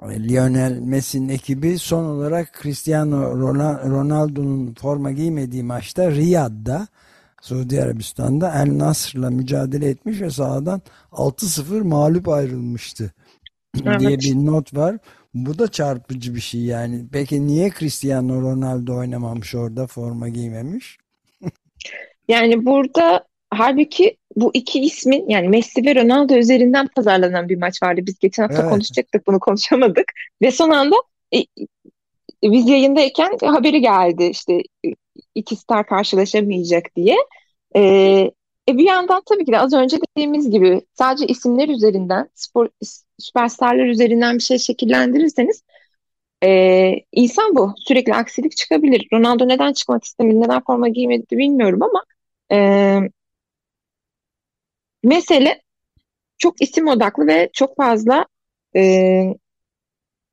Lionel 0.02 0.78
Messi'nin 0.78 1.28
ekibi 1.28 1.78
son 1.78 2.04
olarak 2.04 2.58
Cristiano 2.62 3.38
Ronaldo'nun 3.90 4.74
forma 4.74 5.10
giymediği 5.10 5.62
maçta 5.62 6.10
Riyad'da 6.10 6.88
Suudi 7.44 7.82
Arabistan'da 7.82 8.52
El 8.54 8.78
Nasr'la 8.78 9.30
mücadele 9.30 9.88
etmiş 9.88 10.20
ve 10.20 10.30
sahadan 10.30 10.82
6-0 11.12 11.82
mağlup 11.82 12.28
ayrılmıştı 12.28 13.12
diye 13.74 14.10
evet. 14.10 14.20
bir 14.20 14.34
not 14.34 14.76
var. 14.76 14.98
Bu 15.34 15.58
da 15.58 15.68
çarpıcı 15.68 16.34
bir 16.34 16.40
şey 16.40 16.60
yani. 16.60 17.04
Peki 17.12 17.46
niye 17.46 17.70
Cristiano 17.78 18.42
Ronaldo 18.42 18.96
oynamamış 18.96 19.54
orada 19.54 19.86
forma 19.86 20.28
giymemiş? 20.28 20.98
Yani 22.28 22.66
burada 22.66 23.24
halbuki 23.50 24.16
bu 24.36 24.50
iki 24.54 24.80
ismin 24.80 25.28
yani 25.28 25.48
Messi 25.48 25.86
ve 25.86 25.94
Ronaldo 25.94 26.34
üzerinden 26.34 26.88
pazarlanan 26.96 27.48
bir 27.48 27.56
maç 27.56 27.82
vardı. 27.82 28.00
Biz 28.06 28.18
geçen 28.18 28.42
hafta 28.42 28.62
Evet. 28.62 28.70
konuşacaktık 28.70 29.26
bunu 29.26 29.40
konuşamadık 29.40 30.12
ve 30.42 30.50
son 30.50 30.70
anda 30.70 30.96
e, 31.34 31.38
biz 32.42 32.68
yayındayken 32.68 33.38
haberi 33.42 33.80
geldi 33.80 34.24
işte 34.24 34.54
e, 34.86 34.88
iki 35.34 35.56
star 35.56 35.86
karşılaşamayacak 35.86 36.96
diye. 36.96 37.16
E, 37.76 37.80
e 38.68 38.78
bir 38.78 38.84
yandan 38.84 39.22
tabii 39.26 39.44
ki 39.44 39.52
de 39.52 39.58
az 39.58 39.72
önce 39.72 39.96
dediğimiz 40.08 40.50
gibi 40.50 40.80
sadece 40.94 41.26
isimler 41.26 41.68
üzerinden 41.68 42.28
spor 42.34 42.68
süperstarlar 43.18 43.86
üzerinden 43.86 44.34
bir 44.36 44.42
şey 44.42 44.58
şekillendirirseniz 44.58 45.62
e, 46.44 46.92
insan 47.12 47.56
bu. 47.56 47.74
Sürekli 47.78 48.14
aksilik 48.14 48.56
çıkabilir. 48.56 49.08
Ronaldo 49.12 49.48
neden 49.48 49.72
çıkmak 49.72 50.04
istemedi, 50.04 50.40
neden 50.40 50.62
forma 50.66 50.88
giymedi 50.88 51.38
bilmiyorum 51.38 51.82
ama 51.82 52.04
e, 52.52 52.98
mesele 55.02 55.62
çok 56.38 56.62
isim 56.62 56.88
odaklı 56.88 57.26
ve 57.26 57.50
çok 57.52 57.76
fazla 57.76 58.26
e, 58.76 59.34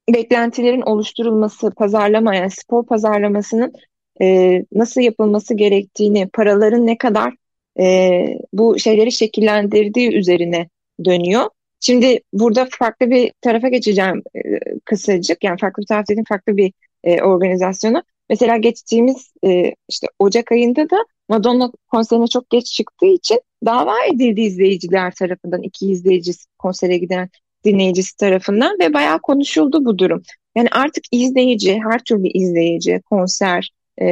beklentilerin 0.10 0.82
oluşturulması, 0.82 1.72
pazarlama 1.72 2.36
yani 2.36 2.52
spor 2.52 2.86
pazarlamasının 2.86 3.74
e, 4.22 4.64
nasıl 4.74 5.02
yapılması 5.02 5.54
gerektiğini, 5.54 6.30
paraların 6.30 6.88
ne 6.88 6.98
kadar 6.98 7.34
e, 7.80 8.26
bu 8.54 8.80
şeyleri 8.80 9.12
şekillendirdiği 9.12 10.14
üzerine 10.14 10.70
dönüyor. 11.06 11.50
Şimdi 11.80 12.20
burada 12.34 12.68
farklı 12.80 13.10
bir 13.10 13.32
tarafa 13.42 13.70
geçeceğim 13.70 14.24
e, 14.36 14.40
kısacık. 14.86 15.44
Yani 15.44 15.58
farklı 15.62 15.82
bir 15.82 15.88
taraf 15.88 16.06
dediğim 16.08 16.26
farklı 16.26 16.58
bir 16.58 16.74
e, 17.04 17.22
organizasyona. 17.22 18.04
Mesela 18.30 18.58
geçtiğimiz 18.58 19.34
e, 19.46 19.74
işte 19.90 20.08
Ocak 20.20 20.52
ayında 20.52 20.90
da 20.90 21.06
Madonna 21.30 21.72
konserine 21.92 22.28
çok 22.28 22.50
geç 22.50 22.66
çıktığı 22.66 23.06
için 23.06 23.42
dava 23.66 24.06
edildi 24.06 24.42
izleyiciler 24.42 25.14
tarafından. 25.16 25.62
iki 25.62 25.92
izleyici 25.92 26.32
konsere 26.60 26.98
giden 26.98 27.30
dinleyicisi 27.66 28.18
tarafından 28.18 28.80
ve 28.80 28.94
bayağı 28.94 29.20
konuşuldu 29.20 29.86
bu 29.86 29.98
durum. 29.98 30.24
Yani 30.56 30.68
artık 30.72 31.04
izleyici, 31.12 31.80
her 31.92 32.00
türlü 32.04 32.28
izleyici, 32.28 33.02
konser, 33.10 33.72
e, 34.02 34.08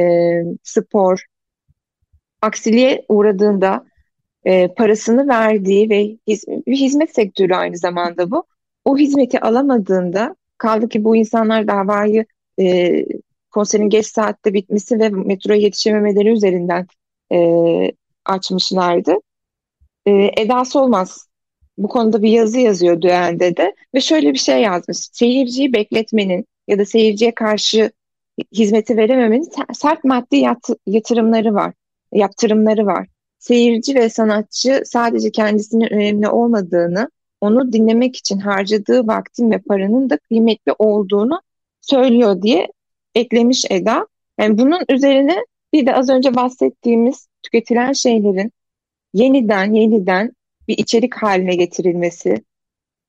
spor 0.62 1.24
aksiliğe 2.42 3.04
uğradığında 3.08 3.84
e, 4.44 4.74
parasını 4.74 5.28
verdiği 5.28 5.90
ve 5.90 6.16
hiz, 6.26 6.44
bir 6.48 6.76
hizmet 6.76 7.14
sektörü 7.14 7.54
aynı 7.54 7.76
zamanda 7.76 8.30
bu. 8.30 8.44
O 8.84 8.96
hizmeti 8.96 9.40
alamadığında 9.40 10.36
kaldı 10.58 10.88
ki 10.88 11.04
bu 11.04 11.16
insanlar 11.16 11.68
davayı 11.68 12.24
e, 12.60 12.90
konserin 13.50 13.88
geç 13.88 14.06
saatte 14.06 14.54
bitmesi 14.54 14.98
ve 14.98 15.08
metroya 15.08 15.60
yetişememeleri 15.60 16.28
üzerinden 16.28 16.86
e, 17.32 17.38
açmışlardı. 18.24 19.14
E, 20.06 20.30
edası 20.36 20.80
olmaz. 20.80 21.28
Bu 21.78 21.88
konuda 21.88 22.22
bir 22.22 22.30
yazı 22.30 22.60
yazıyor 22.60 23.00
Düğen'de 23.00 23.56
de 23.56 23.74
ve 23.94 24.00
şöyle 24.00 24.32
bir 24.32 24.38
şey 24.38 24.62
yazmış. 24.62 24.98
Seyirciyi 25.12 25.72
bekletmenin 25.72 26.46
ya 26.68 26.78
da 26.78 26.84
seyirciye 26.84 27.34
karşı 27.34 27.90
hizmeti 28.52 28.96
verememenin 28.96 29.48
sert 29.72 30.04
maddi 30.04 30.36
yat 30.36 30.68
yatırımları 30.86 31.54
var, 31.54 31.74
yaptırımları 32.12 32.86
var. 32.86 33.06
Seyirci 33.38 33.94
ve 33.94 34.10
sanatçı 34.10 34.82
sadece 34.84 35.30
kendisinin 35.30 35.92
önemli 35.92 36.28
olmadığını, 36.28 37.10
onu 37.40 37.72
dinlemek 37.72 38.16
için 38.16 38.38
harcadığı 38.38 39.06
vaktin 39.06 39.50
ve 39.50 39.58
paranın 39.58 40.10
da 40.10 40.16
kıymetli 40.16 40.72
olduğunu 40.78 41.40
söylüyor 41.80 42.42
diye 42.42 42.68
eklemiş 43.14 43.64
Eda. 43.70 44.06
Yani 44.38 44.58
bunun 44.58 44.80
üzerine 44.88 45.36
bir 45.72 45.86
de 45.86 45.94
az 45.94 46.08
önce 46.08 46.34
bahsettiğimiz 46.34 47.28
tüketilen 47.42 47.92
şeylerin 47.92 48.52
yeniden 49.14 49.74
yeniden 49.74 50.32
bir 50.68 50.78
içerik 50.78 51.14
haline 51.14 51.54
getirilmesi, 51.54 52.44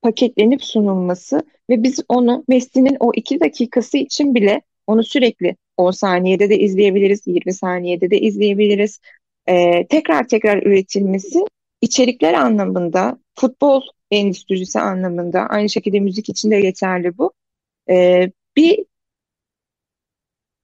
paketlenip 0.02 0.64
sunulması 0.64 1.42
ve 1.70 1.82
biz 1.82 2.00
onu 2.08 2.44
Messi'nin 2.48 2.96
o 3.00 3.12
iki 3.14 3.40
dakikası 3.40 3.98
için 3.98 4.34
bile 4.34 4.62
onu 4.86 5.04
sürekli 5.04 5.56
10 5.76 5.90
saniyede 5.90 6.50
de 6.50 6.58
izleyebiliriz, 6.58 7.26
20 7.26 7.54
saniyede 7.54 8.10
de 8.10 8.20
izleyebiliriz. 8.20 9.00
Ee, 9.48 9.86
tekrar 9.86 10.28
tekrar 10.28 10.62
üretilmesi 10.62 11.44
içerikler 11.80 12.34
anlamında, 12.34 13.18
futbol 13.34 13.82
endüstrisi 14.10 14.80
anlamında, 14.80 15.40
aynı 15.40 15.68
şekilde 15.68 16.00
müzik 16.00 16.28
için 16.28 16.50
de 16.50 16.60
geçerli 16.60 17.18
bu. 17.18 17.32
Ee, 17.90 18.30
bir 18.56 18.84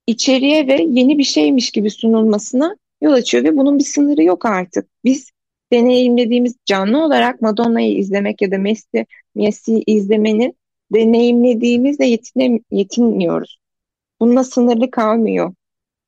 içeriye 0.06 0.66
ve 0.66 0.82
yeni 0.88 1.18
bir 1.18 1.24
şeymiş 1.24 1.70
gibi 1.70 1.90
sunulmasına 1.90 2.76
yol 3.02 3.12
açıyor 3.12 3.44
ve 3.44 3.56
bunun 3.56 3.78
bir 3.78 3.84
sınırı 3.84 4.22
yok 4.22 4.46
artık. 4.46 4.88
Biz 5.04 5.30
deneyimlediğimiz 5.72 6.56
canlı 6.66 7.04
olarak 7.04 7.42
Madonna'yı 7.42 7.98
izlemek 7.98 8.42
ya 8.42 8.50
da 8.50 8.58
Messi, 8.58 9.06
Messi'yi 9.34 9.82
izlemenin 9.86 10.56
deneyimlediğimizle 10.94 12.06
yetine, 12.06 12.60
yetinmiyoruz. 12.70 13.57
Bununla 14.20 14.44
sınırlı 14.44 14.90
kalmıyor. 14.90 15.54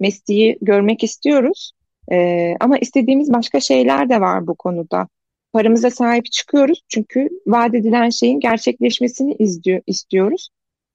Messi'yi 0.01 0.59
görmek 0.63 1.05
istiyoruz 1.05 1.73
ee, 2.13 2.57
ama 2.61 2.79
istediğimiz 2.79 3.33
başka 3.33 3.61
şeyler 3.61 4.09
de 4.09 4.21
var 4.21 4.47
bu 4.47 4.55
konuda. 4.55 5.09
Paramıza 5.53 5.91
sahip 5.91 6.33
çıkıyoruz 6.33 6.83
çünkü 6.89 7.29
vaat 7.47 7.75
edilen 7.75 8.11
şeyin 8.11 8.41
gerçekleşmesini 8.41 9.35
izliyor, 9.39 9.83
istiyoruz. 9.87 10.49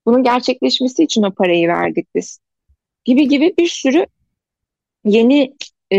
Bunun 0.06 0.22
gerçekleşmesi 0.22 1.04
için 1.04 1.22
o 1.22 1.34
parayı 1.34 1.68
verdik 1.68 2.08
biz. 2.14 2.38
Gibi 3.04 3.28
gibi 3.28 3.54
bir 3.58 3.68
sürü 3.68 4.06
yeni 5.04 5.54
e, 5.92 5.98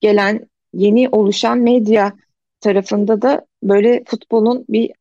gelen, 0.00 0.48
yeni 0.72 1.08
oluşan 1.08 1.58
medya 1.58 2.12
tarafında 2.60 3.22
da 3.22 3.46
böyle 3.62 4.04
futbolun 4.06 4.64
bir 4.68 4.92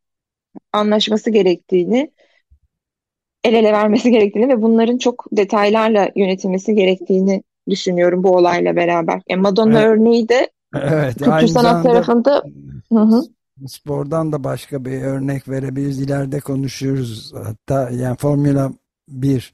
anlaşması 0.73 1.29
gerektiğini, 1.29 2.11
el 3.45 3.53
ele 3.53 3.73
vermesi 3.73 4.11
gerektiğini 4.11 4.49
ve 4.49 4.61
bunların 4.61 4.97
çok 4.97 5.25
detaylarla 5.31 6.09
yönetilmesi 6.15 6.75
gerektiğini 6.75 7.43
düşünüyorum 7.69 8.23
bu 8.23 8.35
olayla 8.35 8.75
beraber. 8.75 9.21
Yani 9.29 9.41
Madonna 9.41 9.79
Evet. 9.79 9.89
örneği 9.89 10.29
de 10.29 10.49
Evet, 10.75 11.17
kültür 11.17 11.31
aynı 11.31 11.47
sanat 11.47 11.83
tarafında 11.83 12.43
hı 12.93 12.99
hı. 12.99 13.21
spordan 13.67 14.31
da 14.31 14.43
başka 14.43 14.85
bir 14.85 15.01
örnek 15.01 15.49
verebiliriz. 15.49 16.01
İleride 16.01 16.39
konuşuyoruz. 16.39 17.33
Hatta 17.43 17.89
yani 17.89 18.17
Formula 18.17 18.71
1 19.09 19.53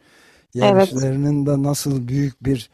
yarışlarının 0.53 1.45
da 1.45 1.63
nasıl 1.63 2.07
büyük 2.07 2.45
bir 2.45 2.69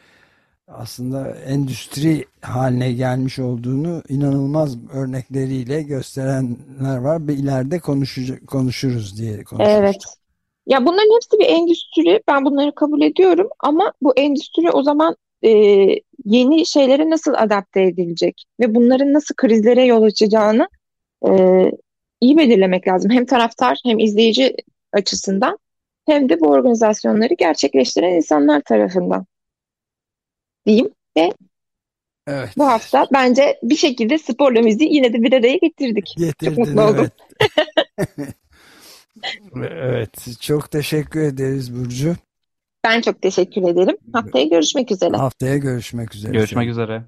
aslında 0.68 1.36
endüstri 1.36 2.26
haline 2.42 2.94
gelmiş 2.94 3.40
olduğunu 3.40 4.04
inanılmaz 4.10 4.78
örnekleriyle 4.94 5.82
gösterenler 5.82 6.98
var. 6.98 7.28
Bir 7.28 7.38
ileride 7.38 7.80
konuşuruz 8.48 9.18
diye 9.18 9.44
Evet. 9.60 10.04
Ya 10.68 10.86
bunların 10.86 11.16
hepsi 11.16 11.40
bir 11.40 11.46
endüstri. 11.46 12.22
Ben 12.28 12.46
bunları 12.46 12.76
kabul 12.76 13.02
ediyorum 13.02 13.50
ama 13.60 13.94
bu 14.02 14.14
endüstri 14.18 14.72
o 14.72 14.84
zaman 14.84 15.16
e, 15.44 15.50
yeni 16.26 16.66
şeylere 16.66 17.10
nasıl 17.10 17.34
adapte 17.34 17.82
edilecek 17.82 18.46
ve 18.60 18.76
bunların 18.76 19.14
nasıl 19.14 19.36
krizlere 19.36 19.86
yol 19.86 20.04
açacağını 20.04 20.68
e, 21.28 21.32
iyi 22.22 22.38
belirlemek 22.38 22.88
lazım. 22.88 23.12
Hem 23.12 23.26
taraftar 23.26 23.80
hem 23.86 24.00
izleyici 24.00 24.56
açısından 24.94 25.58
hem 26.06 26.30
de 26.30 26.40
bu 26.40 26.48
organizasyonları 26.48 27.34
gerçekleştiren 27.34 28.14
insanlar 28.14 28.62
tarafından 28.62 29.26
diyeyim. 30.66 30.90
Ve 31.18 31.32
Evet. 32.28 32.50
bu 32.58 32.68
hafta 32.68 33.08
bence 33.14 33.60
bir 33.64 33.76
şekilde 33.76 34.18
sporla 34.18 34.62
müziği 34.62 34.96
yine 34.96 35.14
de 35.14 35.22
bir 35.22 35.34
araya 35.34 35.58
getirdik. 35.58 36.08
Çok 36.08 36.18
Getirdin 36.18 36.60
mutlu 36.60 36.82
oldum. 36.82 37.08
evet. 38.20 38.30
Evet. 39.56 40.42
Çok 40.42 40.72
teşekkür 40.72 41.22
ederiz 41.22 41.76
Burcu. 41.76 42.16
Ben 42.84 43.02
çok 43.02 43.22
teşekkür 43.22 43.62
ederim. 43.62 43.98
Haftaya 44.14 44.46
görüşmek 44.46 44.92
üzere. 44.92 45.18
Haftaya 45.18 45.58
görüşmek 45.58 46.16
üzere. 46.16 46.32
Görüşmek 46.32 46.70
üzere. 46.70 47.04